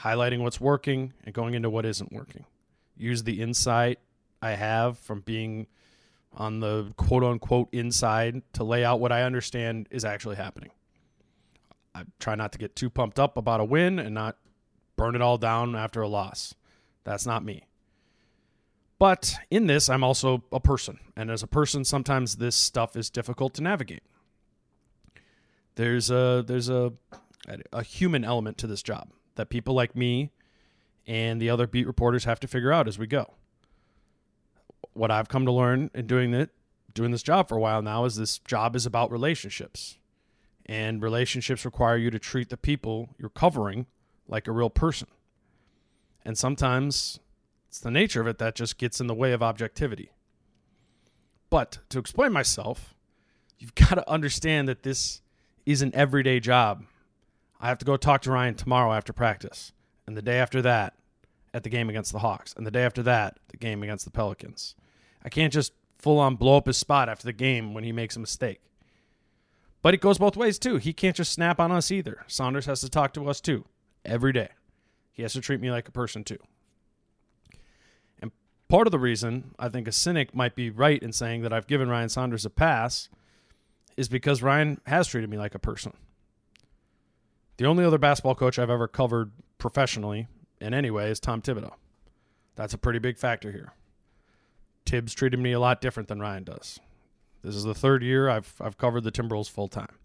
highlighting 0.00 0.40
what's 0.40 0.60
working 0.60 1.12
and 1.24 1.34
going 1.34 1.54
into 1.54 1.70
what 1.70 1.84
isn't 1.84 2.12
working. 2.12 2.44
Use 2.96 3.22
the 3.22 3.40
insight 3.40 3.98
I 4.40 4.52
have 4.52 4.98
from 4.98 5.20
being 5.20 5.66
on 6.34 6.60
the 6.60 6.92
quote 6.96 7.22
unquote 7.22 7.68
inside 7.72 8.42
to 8.54 8.64
lay 8.64 8.84
out 8.84 9.00
what 9.00 9.12
I 9.12 9.22
understand 9.22 9.86
is 9.90 10.04
actually 10.04 10.36
happening. 10.36 10.70
I 11.94 12.04
try 12.18 12.34
not 12.34 12.52
to 12.52 12.58
get 12.58 12.76
too 12.76 12.90
pumped 12.90 13.18
up 13.18 13.36
about 13.36 13.60
a 13.60 13.64
win 13.64 13.98
and 13.98 14.14
not 14.14 14.36
burn 14.96 15.14
it 15.14 15.22
all 15.22 15.38
down 15.38 15.74
after 15.76 16.00
a 16.00 16.08
loss. 16.08 16.54
That's 17.04 17.26
not 17.26 17.44
me. 17.44 17.66
But 18.98 19.34
in 19.50 19.66
this, 19.66 19.88
I'm 19.88 20.04
also 20.04 20.44
a 20.52 20.60
person. 20.60 21.00
And 21.16 21.30
as 21.30 21.42
a 21.42 21.48
person, 21.48 21.84
sometimes 21.84 22.36
this 22.36 22.54
stuff 22.54 22.96
is 22.96 23.10
difficult 23.10 23.54
to 23.54 23.62
navigate. 23.62 24.04
There's 25.74 26.10
a 26.10 26.44
there's 26.46 26.68
a 26.68 26.92
a 27.72 27.82
human 27.82 28.24
element 28.24 28.58
to 28.58 28.66
this 28.66 28.82
job 28.82 29.10
that 29.34 29.48
people 29.48 29.74
like 29.74 29.96
me 29.96 30.30
and 31.06 31.42
the 31.42 31.50
other 31.50 31.66
beat 31.66 31.86
reporters 31.86 32.24
have 32.24 32.38
to 32.40 32.46
figure 32.46 32.72
out 32.72 32.86
as 32.86 32.98
we 32.98 33.06
go. 33.06 33.34
What 34.92 35.10
I've 35.10 35.28
come 35.28 35.46
to 35.46 35.52
learn 35.52 35.90
in 35.94 36.06
doing 36.06 36.34
it 36.34 36.50
doing 36.94 37.10
this 37.10 37.22
job 37.22 37.48
for 37.48 37.56
a 37.56 37.60
while 37.60 37.82
now 37.82 38.04
is 38.04 38.16
this 38.16 38.38
job 38.38 38.76
is 38.76 38.86
about 38.86 39.10
relationships. 39.10 39.98
And 40.66 41.02
relationships 41.02 41.64
require 41.64 41.96
you 41.96 42.10
to 42.10 42.18
treat 42.18 42.48
the 42.48 42.56
people 42.56 43.10
you're 43.18 43.30
covering 43.30 43.86
like 44.28 44.46
a 44.46 44.52
real 44.52 44.70
person. 44.70 45.08
And 46.24 46.38
sometimes 46.38 47.18
it's 47.68 47.80
the 47.80 47.90
nature 47.90 48.20
of 48.20 48.26
it 48.26 48.38
that 48.38 48.54
just 48.54 48.78
gets 48.78 49.00
in 49.00 49.06
the 49.06 49.14
way 49.14 49.32
of 49.32 49.42
objectivity. 49.42 50.12
But 51.50 51.78
to 51.90 51.98
explain 51.98 52.32
myself, 52.32 52.94
you've 53.58 53.74
got 53.76 53.96
to 53.96 54.10
understand 54.10 54.68
that 54.68 54.82
this 54.82 55.20
is 55.66 55.82
an 55.82 55.94
everyday 55.94 56.40
job. 56.40 56.84
I 57.60 57.68
have 57.68 57.78
to 57.78 57.84
go 57.84 57.96
talk 57.96 58.22
to 58.22 58.30
Ryan 58.30 58.54
tomorrow 58.54 58.92
after 58.92 59.12
practice, 59.12 59.72
and 60.06 60.16
the 60.16 60.22
day 60.22 60.38
after 60.38 60.62
that 60.62 60.94
at 61.54 61.62
the 61.62 61.68
game 61.68 61.88
against 61.88 62.12
the 62.12 62.18
Hawks, 62.20 62.54
and 62.56 62.66
the 62.66 62.70
day 62.70 62.82
after 62.82 63.02
that, 63.04 63.38
the 63.48 63.56
game 63.56 63.82
against 63.82 64.04
the 64.04 64.10
Pelicans. 64.10 64.74
I 65.24 65.28
can't 65.28 65.52
just 65.52 65.72
full 65.98 66.18
on 66.18 66.36
blow 66.36 66.56
up 66.56 66.66
his 66.66 66.76
spot 66.76 67.08
after 67.08 67.24
the 67.24 67.32
game 67.32 67.74
when 67.74 67.84
he 67.84 67.92
makes 67.92 68.16
a 68.16 68.20
mistake. 68.20 68.60
But 69.82 69.94
it 69.94 70.00
goes 70.00 70.18
both 70.18 70.36
ways 70.36 70.58
too. 70.58 70.76
He 70.76 70.92
can't 70.92 71.16
just 71.16 71.32
snap 71.32 71.58
on 71.58 71.72
us 71.72 71.90
either. 71.90 72.24
Saunders 72.28 72.66
has 72.66 72.80
to 72.80 72.88
talk 72.88 73.12
to 73.14 73.28
us 73.28 73.40
too 73.40 73.64
every 74.04 74.32
day. 74.32 74.48
He 75.10 75.22
has 75.22 75.32
to 75.34 75.40
treat 75.40 75.60
me 75.60 75.70
like 75.70 75.88
a 75.88 75.92
person 75.92 76.24
too. 76.24 76.38
And 78.20 78.30
part 78.68 78.86
of 78.86 78.92
the 78.92 78.98
reason 78.98 79.54
I 79.58 79.68
think 79.68 79.88
a 79.88 79.92
cynic 79.92 80.34
might 80.34 80.54
be 80.54 80.70
right 80.70 81.02
in 81.02 81.12
saying 81.12 81.42
that 81.42 81.52
I've 81.52 81.66
given 81.66 81.88
Ryan 81.88 82.08
Saunders 82.08 82.46
a 82.46 82.50
pass 82.50 83.08
is 83.96 84.08
because 84.08 84.42
Ryan 84.42 84.80
has 84.86 85.08
treated 85.08 85.28
me 85.28 85.36
like 85.36 85.54
a 85.54 85.58
person. 85.58 85.92
The 87.58 87.66
only 87.66 87.84
other 87.84 87.98
basketball 87.98 88.34
coach 88.34 88.58
I've 88.58 88.70
ever 88.70 88.88
covered 88.88 89.32
professionally 89.58 90.28
in 90.60 90.72
any 90.72 90.90
way 90.90 91.10
is 91.10 91.20
Tom 91.20 91.42
Thibodeau. 91.42 91.72
That's 92.54 92.74
a 92.74 92.78
pretty 92.78 92.98
big 92.98 93.18
factor 93.18 93.52
here. 93.52 93.72
Thibs 94.86 95.14
treated 95.14 95.40
me 95.40 95.52
a 95.52 95.60
lot 95.60 95.80
different 95.80 96.08
than 96.08 96.20
Ryan 96.20 96.44
does. 96.44 96.80
This 97.42 97.54
is 97.54 97.64
the 97.64 97.74
third 97.74 98.02
year 98.02 98.28
I've 98.28 98.54
I've 98.60 98.78
covered 98.78 99.04
the 99.04 99.12
Timberwolves 99.12 99.50
full 99.50 99.68
time. 99.68 99.96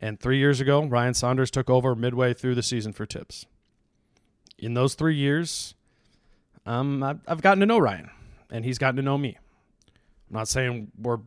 And 0.00 0.18
three 0.18 0.38
years 0.38 0.60
ago, 0.60 0.84
Ryan 0.84 1.14
Saunders 1.14 1.50
took 1.50 1.68
over 1.68 1.94
midway 1.94 2.32
through 2.32 2.54
the 2.54 2.62
season 2.62 2.92
for 2.92 3.04
Thibs. 3.04 3.46
In 4.58 4.74
those 4.74 4.94
three 4.94 5.14
years, 5.14 5.74
um, 6.66 7.02
I've, 7.02 7.20
I've 7.26 7.42
gotten 7.42 7.60
to 7.60 7.66
know 7.66 7.78
Ryan, 7.78 8.10
and 8.50 8.64
he's 8.64 8.78
gotten 8.78 8.96
to 8.96 9.02
know 9.02 9.18
me. 9.18 9.36
I'm 10.28 10.36
not 10.36 10.48
saying 10.48 10.90
we're 10.98 11.18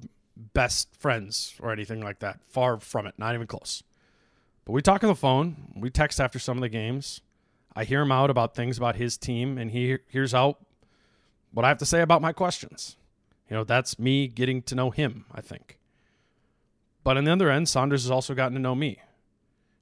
best 0.53 0.89
friends 0.97 1.55
or 1.59 1.71
anything 1.71 2.01
like 2.01 2.19
that. 2.19 2.39
Far 2.47 2.79
from 2.79 3.05
it, 3.05 3.13
not 3.17 3.36
even 3.36 3.47
close. 3.47 3.83
But 4.65 4.71
we 4.71 4.81
talk 4.81 5.03
on 5.03 5.09
the 5.09 5.15
phone. 5.15 5.73
We 5.75 5.89
text 5.89 6.19
after 6.19 6.39
some 6.39 6.57
of 6.57 6.62
the 6.62 6.69
games. 6.69 7.21
I 7.75 7.83
hear 7.83 8.01
him 8.01 8.12
out 8.12 8.29
about 8.29 8.55
things 8.55 8.77
about 8.77 8.95
his 8.95 9.17
team, 9.17 9.57
and 9.57 9.71
he 9.71 9.97
hears 10.07 10.33
out 10.33 10.59
what 11.51 11.65
I 11.65 11.67
have 11.67 11.79
to 11.79 11.86
say 11.86 12.01
about 12.01 12.21
my 12.21 12.33
questions. 12.33 12.95
You 13.49 13.58
know, 13.58 13.63
that's 13.63 13.99
me 13.99 14.27
getting 14.27 14.62
to 14.63 14.75
know 14.75 14.91
him, 14.91 15.25
I 15.32 15.41
think. 15.41 15.77
But 17.03 17.17
on 17.17 17.25
the 17.25 17.32
other 17.32 17.49
end, 17.49 17.67
Saunders 17.67 18.03
has 18.03 18.12
also 18.12 18.34
gotten 18.34 18.53
to 18.53 18.62
know 18.62 18.75
me. 18.75 18.99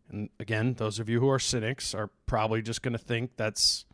And 0.10 0.30
again, 0.40 0.74
those 0.74 1.00
of 1.00 1.08
you 1.08 1.20
who 1.20 1.30
are 1.30 1.40
cynics 1.40 1.94
are 1.94 2.10
probably 2.26 2.62
just 2.62 2.82
going 2.82 2.94
to 2.94 3.00
think 3.00 3.32
that's 3.38 3.86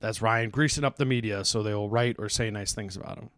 that's 0.00 0.22
Ryan 0.22 0.50
greasing 0.50 0.84
up 0.84 0.96
the 0.96 1.04
media 1.04 1.44
so 1.44 1.62
they 1.62 1.74
will 1.74 1.88
write 1.88 2.16
or 2.18 2.28
say 2.28 2.50
nice 2.50 2.72
things 2.72 2.96
about 2.96 3.18
him. 3.18 3.30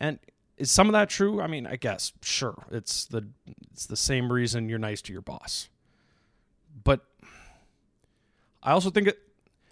And 0.00 0.18
is 0.56 0.70
some 0.70 0.88
of 0.88 0.94
that 0.94 1.10
true? 1.10 1.40
I 1.40 1.46
mean, 1.46 1.66
I 1.66 1.76
guess 1.76 2.12
sure. 2.22 2.64
It's 2.70 3.04
the 3.06 3.26
it's 3.72 3.86
the 3.86 3.96
same 3.96 4.32
reason 4.32 4.68
you're 4.68 4.78
nice 4.78 5.02
to 5.02 5.12
your 5.12 5.22
boss. 5.22 5.68
But 6.82 7.04
I 8.62 8.72
also 8.72 8.90
think 8.90 9.08
it 9.08 9.18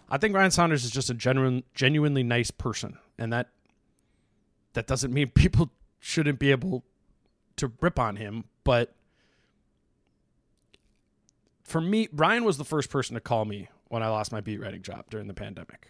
I 0.09 0.19
think 0.19 0.35
Ryan 0.35 0.51
Saunders 0.51 0.85
is 0.85 0.91
just 0.91 1.11
a 1.11 1.15
genuine 1.15 1.65
genuinely 1.75 2.23
nice 2.23 2.51
person 2.51 2.99
and 3.19 3.33
that 3.33 3.49
that 4.75 4.87
doesn't 4.87 5.13
mean 5.13 5.29
people 5.35 5.71
shouldn't 6.01 6.39
be 6.39 6.51
able 6.51 6.85
to 7.57 7.73
rip 7.81 7.99
on 7.99 8.17
him, 8.17 8.45
but 8.63 8.95
for 11.63 11.81
me, 11.81 12.09
Ryan 12.13 12.45
was 12.45 12.59
the 12.59 12.65
first 12.65 12.91
person 12.91 13.15
to 13.15 13.21
call 13.21 13.45
me 13.45 13.69
when 13.89 14.03
I 14.03 14.09
lost 14.09 14.33
my 14.33 14.41
beat 14.41 14.61
writing 14.61 14.83
job 14.83 15.07
during 15.09 15.29
the 15.29 15.35
pandemic. 15.35 15.89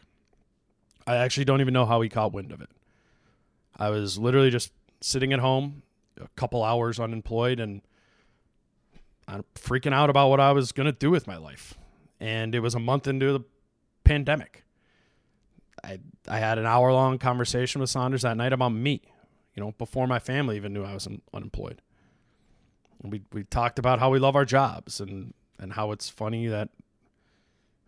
I 1.07 1.17
actually 1.17 1.45
don't 1.45 1.61
even 1.61 1.75
know 1.75 1.85
how 1.85 2.01
he 2.01 2.09
caught 2.09 2.33
wind 2.33 2.53
of 2.53 2.61
it. 2.61 2.71
I 3.77 3.91
was 3.91 4.19
literally 4.19 4.51
just 4.51 4.73
sitting 5.01 5.33
at 5.33 5.41
home, 5.41 5.83
a 6.21 6.29
couple 6.37 6.63
hours 6.63 7.01
unemployed, 7.01 7.61
and 7.61 7.83
I'm 9.27 9.45
freaking 9.55 9.93
out 9.93 10.11
about 10.11 10.29
what 10.29 10.41
I 10.41 10.53
was 10.53 10.73
going 10.73 10.87
to 10.87 10.93
do 10.93 11.11
with 11.11 11.27
my 11.27 11.37
life. 11.37 11.75
And 12.21 12.55
it 12.55 12.61
was 12.61 12.75
a 12.75 12.79
month 12.79 13.07
into 13.07 13.33
the 13.33 13.41
pandemic. 14.05 14.64
I 15.85 15.99
I 16.29 16.39
had 16.39 16.59
an 16.59 16.67
hour 16.67 16.93
long 16.93 17.19
conversation 17.19 17.81
with 17.81 17.91
Saunders 17.91 18.23
that 18.23 18.37
night 18.37 18.53
about 18.53 18.71
me 18.71 19.03
you 19.55 19.63
know, 19.63 19.73
before 19.73 20.07
my 20.07 20.19
family 20.19 20.57
even 20.57 20.73
knew 20.73 20.85
I 20.85 20.95
was 20.95 21.07
un- 21.07 21.23
unemployed. 21.33 21.81
And 23.03 23.13
we 23.13 23.23
we 23.33 23.45
talked 23.45 23.79
about 23.79 24.01
how 24.01 24.11
we 24.11 24.19
love 24.19 24.37
our 24.37 24.45
jobs 24.45 25.01
and 25.01 25.35
and 25.59 25.73
how 25.73 25.93
it's 25.93 26.09
funny 26.09 26.47
that 26.49 26.71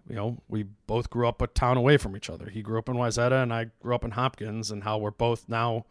you 0.08 0.14
know 0.14 0.38
we 0.48 0.64
both 0.86 1.10
grew 1.10 1.26
up 1.26 1.42
a 1.42 1.46
town 1.46 1.76
away 1.76 1.96
from 1.96 2.16
each 2.16 2.30
other. 2.30 2.48
He 2.48 2.62
grew 2.62 2.78
up 2.78 2.88
in 2.88 2.96
Wayzata 2.96 3.42
and 3.42 3.52
I 3.52 3.66
grew 3.82 3.94
up 3.94 4.04
in 4.04 4.12
Hopkins, 4.12 4.70
and 4.70 4.84
how 4.84 4.98
we're 4.98 5.10
both 5.10 5.48
now 5.48 5.86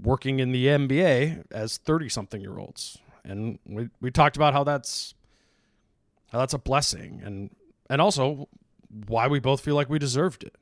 working 0.00 0.40
in 0.40 0.52
the 0.52 0.66
NBA 0.66 1.44
as 1.52 1.76
thirty 1.76 2.08
something 2.08 2.40
year 2.40 2.58
olds. 2.58 2.98
And 3.24 3.58
we 3.66 3.88
we 4.00 4.10
talked 4.10 4.36
about 4.36 4.54
how 4.54 4.64
that's 4.64 5.14
how 6.32 6.38
that's 6.38 6.54
a 6.54 6.58
blessing 6.58 7.20
and 7.24 7.50
and 7.88 8.00
also 8.00 8.48
why 9.06 9.28
we 9.28 9.38
both 9.38 9.60
feel 9.60 9.74
like 9.76 9.88
we 9.90 9.98
deserved 9.98 10.42
it. 10.42 10.56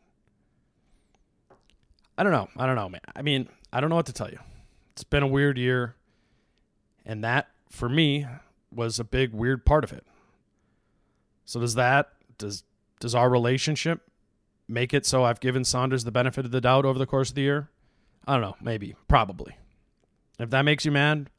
I 2.18 2.24
don't 2.24 2.32
know. 2.32 2.48
I 2.56 2.66
don't 2.66 2.74
know, 2.74 2.88
man. 2.88 3.00
I 3.14 3.22
mean, 3.22 3.48
I 3.72 3.80
don't 3.80 3.90
know 3.90 3.96
what 3.96 4.06
to 4.06 4.12
tell 4.12 4.28
you. 4.28 4.40
It's 4.92 5.04
been 5.04 5.22
a 5.22 5.28
weird 5.28 5.56
year. 5.56 5.94
And 7.06 7.22
that, 7.22 7.48
for 7.70 7.88
me, 7.88 8.26
was 8.74 8.98
a 8.98 9.04
big 9.04 9.32
weird 9.32 9.64
part 9.64 9.84
of 9.84 9.92
it. 9.92 10.04
So 11.44 11.60
does 11.60 11.76
that 11.76 12.12
does 12.36 12.64
does 13.00 13.14
our 13.14 13.30
relationship 13.30 14.02
make 14.66 14.92
it 14.92 15.06
so 15.06 15.24
I've 15.24 15.40
given 15.40 15.64
Saunders 15.64 16.04
the 16.04 16.10
benefit 16.10 16.44
of 16.44 16.50
the 16.50 16.60
doubt 16.60 16.84
over 16.84 16.98
the 16.98 17.06
course 17.06 17.30
of 17.30 17.36
the 17.36 17.42
year? 17.42 17.70
I 18.26 18.32
don't 18.32 18.42
know, 18.42 18.56
maybe, 18.60 18.96
probably. 19.06 19.56
If 20.38 20.50
that 20.50 20.62
makes 20.62 20.84
you 20.84 20.90
mad, 20.90 21.30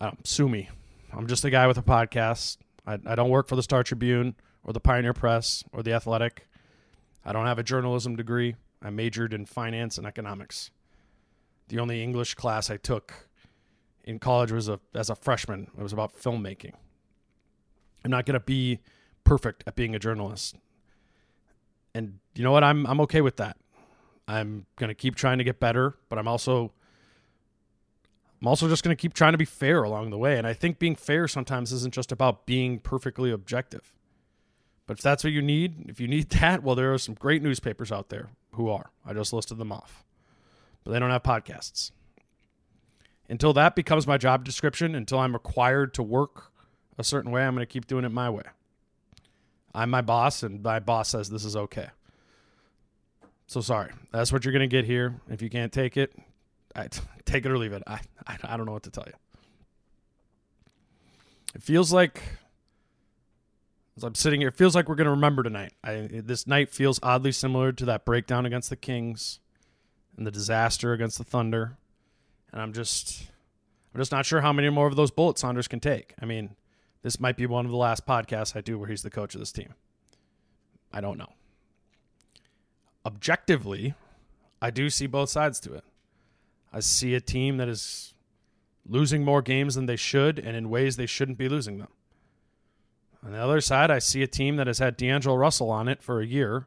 I 0.00 0.04
don't 0.04 0.26
sue 0.26 0.48
me. 0.48 0.68
I'm 1.12 1.26
just 1.26 1.44
a 1.44 1.50
guy 1.50 1.66
with 1.66 1.78
a 1.78 1.82
podcast. 1.82 2.58
I, 2.86 2.98
I 3.06 3.14
don't 3.14 3.30
work 3.30 3.48
for 3.48 3.56
the 3.56 3.62
Star 3.62 3.82
Tribune 3.82 4.36
or 4.62 4.72
the 4.72 4.80
Pioneer 4.80 5.14
Press 5.14 5.64
or 5.72 5.82
the 5.82 5.94
Athletic. 5.94 6.46
I 7.24 7.32
don't 7.32 7.46
have 7.46 7.58
a 7.58 7.62
journalism 7.62 8.14
degree. 8.14 8.54
I 8.84 8.90
majored 8.90 9.32
in 9.32 9.46
finance 9.46 9.96
and 9.98 10.06
economics. 10.06 10.70
The 11.68 11.78
only 11.78 12.02
English 12.02 12.34
class 12.34 12.70
I 12.70 12.76
took 12.76 13.28
in 14.04 14.18
college 14.18 14.52
was 14.52 14.68
a, 14.68 14.78
as 14.94 15.08
a 15.08 15.16
freshman. 15.16 15.70
It 15.76 15.82
was 15.82 15.94
about 15.94 16.14
filmmaking. 16.14 16.74
I'm 18.04 18.10
not 18.10 18.26
going 18.26 18.34
to 18.34 18.44
be 18.44 18.80
perfect 19.24 19.64
at 19.66 19.74
being 19.74 19.94
a 19.94 19.98
journalist. 19.98 20.56
And 21.94 22.18
you 22.34 22.44
know 22.44 22.52
what? 22.52 22.62
I'm 22.62 22.86
I'm 22.86 23.00
okay 23.02 23.22
with 23.22 23.36
that. 23.36 23.56
I'm 24.28 24.66
going 24.76 24.88
to 24.88 24.94
keep 24.94 25.14
trying 25.14 25.38
to 25.38 25.44
get 25.44 25.60
better, 25.60 25.94
but 26.08 26.18
I'm 26.18 26.28
also 26.28 26.72
I'm 28.42 28.48
also 28.48 28.68
just 28.68 28.84
going 28.84 28.94
to 28.94 29.00
keep 29.00 29.14
trying 29.14 29.32
to 29.32 29.38
be 29.38 29.46
fair 29.46 29.82
along 29.84 30.10
the 30.10 30.18
way. 30.18 30.36
And 30.36 30.46
I 30.46 30.52
think 30.52 30.78
being 30.78 30.96
fair 30.96 31.26
sometimes 31.28 31.72
isn't 31.72 31.94
just 31.94 32.12
about 32.12 32.44
being 32.44 32.78
perfectly 32.78 33.30
objective. 33.30 33.92
But 34.86 34.98
if 34.98 35.02
that's 35.02 35.24
what 35.24 35.32
you 35.32 35.42
need, 35.42 35.86
if 35.88 36.00
you 36.00 36.08
need 36.08 36.30
that, 36.40 36.62
well, 36.62 36.74
there 36.74 36.92
are 36.92 36.98
some 36.98 37.14
great 37.14 37.42
newspapers 37.42 37.90
out 37.90 38.08
there 38.08 38.30
who 38.52 38.68
are. 38.68 38.90
I 39.04 39.12
just 39.12 39.32
listed 39.32 39.58
them 39.58 39.72
off 39.72 40.04
but 40.84 40.92
they 40.92 40.98
don't 40.98 41.10
have 41.10 41.22
podcasts. 41.22 41.90
Until 43.28 43.54
that 43.54 43.74
becomes 43.74 44.06
my 44.06 44.18
job 44.18 44.44
description, 44.44 44.94
until 44.94 45.18
I'm 45.18 45.32
required 45.32 45.94
to 45.94 46.02
work 46.02 46.52
a 46.98 47.04
certain 47.04 47.30
way, 47.30 47.42
I'm 47.42 47.54
going 47.54 47.66
to 47.66 47.72
keep 47.72 47.86
doing 47.86 48.04
it 48.04 48.10
my 48.10 48.28
way. 48.28 48.42
I'm 49.74 49.90
my 49.90 50.02
boss, 50.02 50.42
and 50.42 50.62
my 50.62 50.78
boss 50.78 51.08
says 51.08 51.30
this 51.30 51.44
is 51.44 51.56
okay. 51.56 51.88
So 53.46 53.60
sorry. 53.60 53.90
That's 54.12 54.30
what 54.32 54.44
you're 54.44 54.52
going 54.52 54.68
to 54.68 54.68
get 54.68 54.84
here. 54.84 55.20
If 55.28 55.42
you 55.42 55.50
can't 55.50 55.72
take 55.72 55.96
it, 55.96 56.14
I, 56.76 56.88
take 57.24 57.46
it 57.46 57.50
or 57.50 57.58
leave 57.58 57.72
it. 57.72 57.82
I, 57.86 58.00
I, 58.26 58.36
I 58.44 58.56
don't 58.56 58.66
know 58.66 58.72
what 58.72 58.84
to 58.84 58.90
tell 58.90 59.04
you. 59.06 59.14
It 61.54 61.62
feels 61.62 61.92
like 61.92 62.20
as 63.96 64.02
I'm 64.02 64.14
sitting 64.14 64.40
here, 64.40 64.48
it 64.48 64.56
feels 64.56 64.74
like 64.74 64.88
we're 64.88 64.96
going 64.96 65.06
to 65.06 65.12
remember 65.12 65.42
tonight. 65.42 65.72
I, 65.82 66.08
this 66.10 66.46
night 66.46 66.70
feels 66.70 66.98
oddly 67.02 67.32
similar 67.32 67.72
to 67.72 67.84
that 67.84 68.04
breakdown 68.04 68.44
against 68.44 68.70
the 68.70 68.76
Kings 68.76 69.38
and 70.16 70.26
the 70.26 70.30
disaster 70.30 70.92
against 70.92 71.18
the 71.18 71.24
Thunder, 71.24 71.76
and 72.52 72.60
I'm 72.60 72.72
just, 72.72 73.30
I'm 73.94 74.00
just 74.00 74.12
not 74.12 74.26
sure 74.26 74.40
how 74.40 74.52
many 74.52 74.68
more 74.70 74.86
of 74.86 74.96
those 74.96 75.10
bullets 75.10 75.40
Saunders 75.40 75.68
can 75.68 75.80
take. 75.80 76.14
I 76.20 76.24
mean, 76.24 76.56
this 77.02 77.20
might 77.20 77.36
be 77.36 77.46
one 77.46 77.64
of 77.64 77.70
the 77.70 77.76
last 77.76 78.06
podcasts 78.06 78.56
I 78.56 78.60
do 78.60 78.78
where 78.78 78.88
he's 78.88 79.02
the 79.02 79.10
coach 79.10 79.34
of 79.34 79.40
this 79.40 79.52
team. 79.52 79.74
I 80.92 81.00
don't 81.00 81.18
know. 81.18 81.32
Objectively, 83.06 83.94
I 84.62 84.70
do 84.70 84.88
see 84.88 85.06
both 85.06 85.28
sides 85.28 85.60
to 85.60 85.74
it. 85.74 85.84
I 86.72 86.80
see 86.80 87.14
a 87.14 87.20
team 87.20 87.58
that 87.58 87.68
is 87.68 88.14
losing 88.86 89.24
more 89.24 89.42
games 89.42 89.74
than 89.74 89.86
they 89.86 89.96
should 89.96 90.38
and 90.38 90.56
in 90.56 90.70
ways 90.70 90.96
they 90.96 91.06
shouldn't 91.06 91.38
be 91.38 91.48
losing 91.48 91.78
them. 91.78 91.88
On 93.24 93.32
the 93.32 93.38
other 93.38 93.60
side, 93.60 93.90
I 93.90 94.00
see 94.00 94.22
a 94.22 94.26
team 94.26 94.56
that 94.56 94.66
has 94.66 94.78
had 94.78 94.96
D'Angelo 94.96 95.36
Russell 95.36 95.70
on 95.70 95.88
it 95.88 96.02
for 96.02 96.20
a 96.20 96.26
year, 96.26 96.66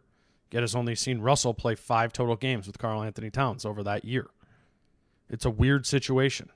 yet 0.51 0.63
has 0.63 0.75
only 0.75 0.95
seen 0.95 1.21
Russell 1.21 1.53
play 1.53 1.75
five 1.75 2.11
total 2.11 2.35
games 2.35 2.65
with 2.65 2.79
Karl-Anthony 2.79 3.29
Towns 3.29 3.63
over 3.63 3.83
that 3.83 4.03
year. 4.03 4.27
It's 5.29 5.45
a 5.45 5.51
weird 5.51 5.85
situation. 5.85 6.49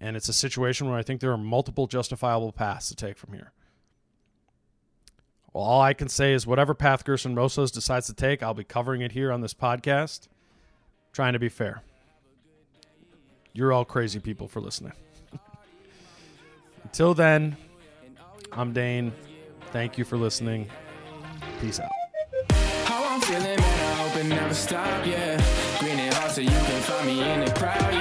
And 0.00 0.16
it's 0.16 0.28
a 0.28 0.34
situation 0.34 0.88
where 0.88 0.98
I 0.98 1.02
think 1.02 1.20
there 1.20 1.32
are 1.32 1.38
multiple 1.38 1.86
justifiable 1.86 2.52
paths 2.52 2.88
to 2.88 2.96
take 2.96 3.16
from 3.16 3.32
here. 3.32 3.52
Well, 5.52 5.64
all 5.64 5.80
I 5.80 5.94
can 5.94 6.08
say 6.08 6.34
is 6.34 6.46
whatever 6.46 6.74
path 6.74 7.04
Gersson 7.04 7.36
Rosas 7.36 7.70
decides 7.70 8.06
to 8.08 8.14
take, 8.14 8.42
I'll 8.42 8.54
be 8.54 8.62
covering 8.62 9.00
it 9.00 9.12
here 9.12 9.32
on 9.32 9.40
this 9.40 9.54
podcast, 9.54 10.28
trying 11.12 11.32
to 11.32 11.38
be 11.38 11.48
fair. 11.48 11.82
You're 13.54 13.72
all 13.72 13.86
crazy 13.86 14.20
people 14.20 14.46
for 14.46 14.60
listening. 14.60 14.92
Until 16.84 17.14
then, 17.14 17.56
I'm 18.52 18.72
Dane. 18.72 19.12
Thank 19.72 19.98
you 19.98 20.04
for 20.04 20.16
listening. 20.16 20.68
Peace 21.60 21.80
out. 21.80 21.90
How 22.84 23.04
I'm 23.14 23.20
feeling, 23.20 23.44
man, 23.44 23.58
I 23.60 23.94
hope 23.96 24.16
it 24.16 24.28
never 24.28 24.54
stop, 24.54 25.06
yeah. 25.06 25.40
Green 25.78 25.98
and 25.98 26.14
hot 26.14 26.30
so 26.30 26.40
you 26.40 26.48
can 26.48 26.82
find 26.82 27.06
me 27.06 27.20
in 27.32 27.44
the 27.44 27.50
crowd, 27.52 27.94